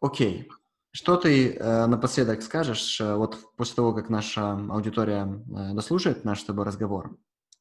[0.00, 0.48] Окей.
[0.92, 6.40] Что ты э, напоследок скажешь, э, вот после того, как наша аудитория э, дослушает наш
[6.40, 7.16] с тобой разговор,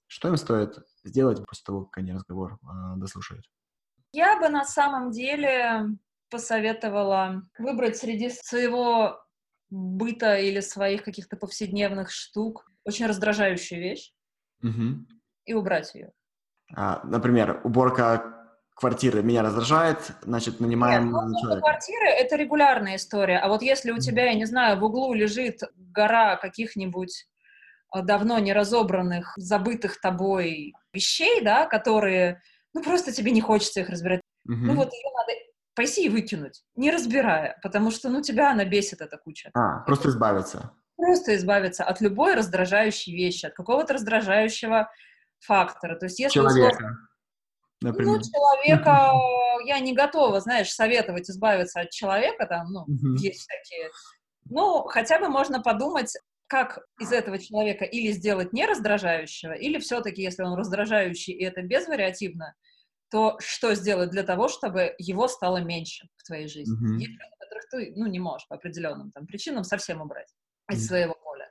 [0.09, 3.45] что им стоит сделать после того, как они разговор э, дослушают?
[4.11, 5.85] Я бы на самом деле
[6.29, 9.23] посоветовала выбрать среди своего
[9.69, 14.11] быта или своих каких-то повседневных штук очень раздражающую вещь
[14.63, 15.05] угу.
[15.45, 16.11] и убрать ее.
[16.75, 21.67] А, например, уборка квартиры меня раздражает, значит, нанимаем Нет, ну, человека.
[21.67, 25.61] Квартиры— это регулярная история, а вот если у тебя, я не знаю, в углу лежит
[25.75, 27.27] гора каких-нибудь
[27.93, 32.41] давно не разобранных, забытых тобой вещей, да, которые,
[32.73, 34.21] ну, просто тебе не хочется их разбирать.
[34.45, 34.55] Угу.
[34.55, 35.39] Ну, вот ее надо
[35.75, 39.49] пойти и выкинуть, не разбирая, потому что, ну, тебя она бесит, эта куча.
[39.53, 40.71] А, просто избавиться.
[40.97, 44.89] Просто избавиться от любой раздражающей вещи, от какого-то раздражающего
[45.39, 45.95] фактора.
[45.95, 46.75] То есть если Человека.
[46.75, 46.97] Условно,
[47.81, 48.17] например.
[48.17, 49.13] Ну, человека
[49.65, 53.17] я не готова, знаешь, советовать избавиться от человека, там, ну, uh-huh.
[53.17, 53.89] есть всякие.
[54.45, 56.13] Ну, хотя бы можно подумать,
[56.49, 61.61] как из этого человека или сделать не раздражающего, или все-таки, если он раздражающий, и это
[61.61, 62.55] безвариативно,
[63.11, 66.99] то что сделать для того, чтобы его стало меньше в твоей жизни?
[66.99, 70.27] Есть люди, которых ты, ну, не можешь по определенным там причинам совсем убрать
[70.71, 70.87] из uh-huh.
[70.87, 71.49] своего поля.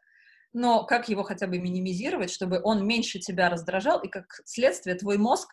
[0.53, 5.17] Но как его хотя бы минимизировать, чтобы он меньше тебя раздражал, и как следствие твой
[5.17, 5.49] мозг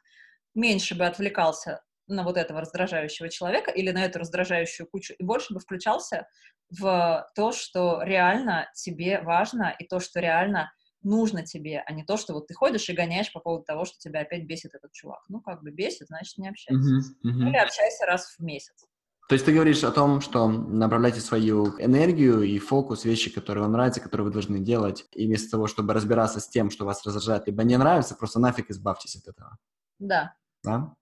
[0.55, 5.53] меньше бы отвлекался на вот этого раздражающего человека или на эту раздражающую кучу, и больше
[5.53, 6.27] бы включался
[6.69, 12.17] в то, что реально тебе важно, и то, что реально нужно тебе, а не то,
[12.17, 15.23] что вот ты ходишь и гоняешь по поводу того, что тебя опять бесит этот чувак.
[15.29, 16.81] Ну, как бы бесит, значит, не общайся.
[16.81, 17.49] Uh-huh, uh-huh.
[17.49, 18.85] Или общайся раз в месяц.
[19.27, 23.71] То есть ты говоришь о том, что направляйте свою энергию и фокус, вещи, которые вам
[23.71, 27.47] нравятся, которые вы должны делать, и вместо того, чтобы разбираться с тем, что вас раздражает,
[27.47, 29.57] либо не нравится, просто нафиг избавьтесь от этого.
[29.97, 30.35] Да.
[30.63, 30.93] Да?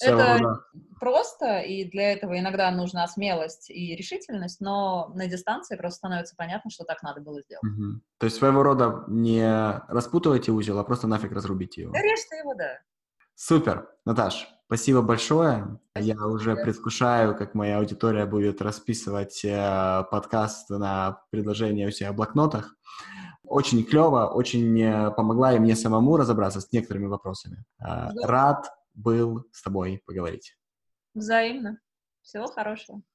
[0.00, 0.60] Это
[1.00, 6.70] просто, и для этого иногда нужна смелость и решительность, но на дистанции просто становится понятно,
[6.70, 7.64] что так надо было сделать.
[7.64, 8.00] Угу.
[8.18, 9.44] То есть своего рода не
[9.88, 11.92] распутывайте узел, а просто нафиг разрубите его.
[11.92, 12.78] Да режьте его, да.
[13.34, 15.78] Супер, Наташ, спасибо большое.
[15.90, 16.20] Спасибо.
[16.20, 22.16] Я уже предвкушаю, как моя аудитория будет расписывать э, подкаст на предложения у себя в
[22.16, 22.76] блокнотах.
[23.42, 27.64] Очень клево, очень э, помогла и мне самому разобраться с некоторыми вопросами.
[27.80, 28.10] Э.
[28.22, 30.56] Рад был с тобой поговорить.
[31.14, 31.80] Взаимно.
[32.22, 33.02] Всего хорошего.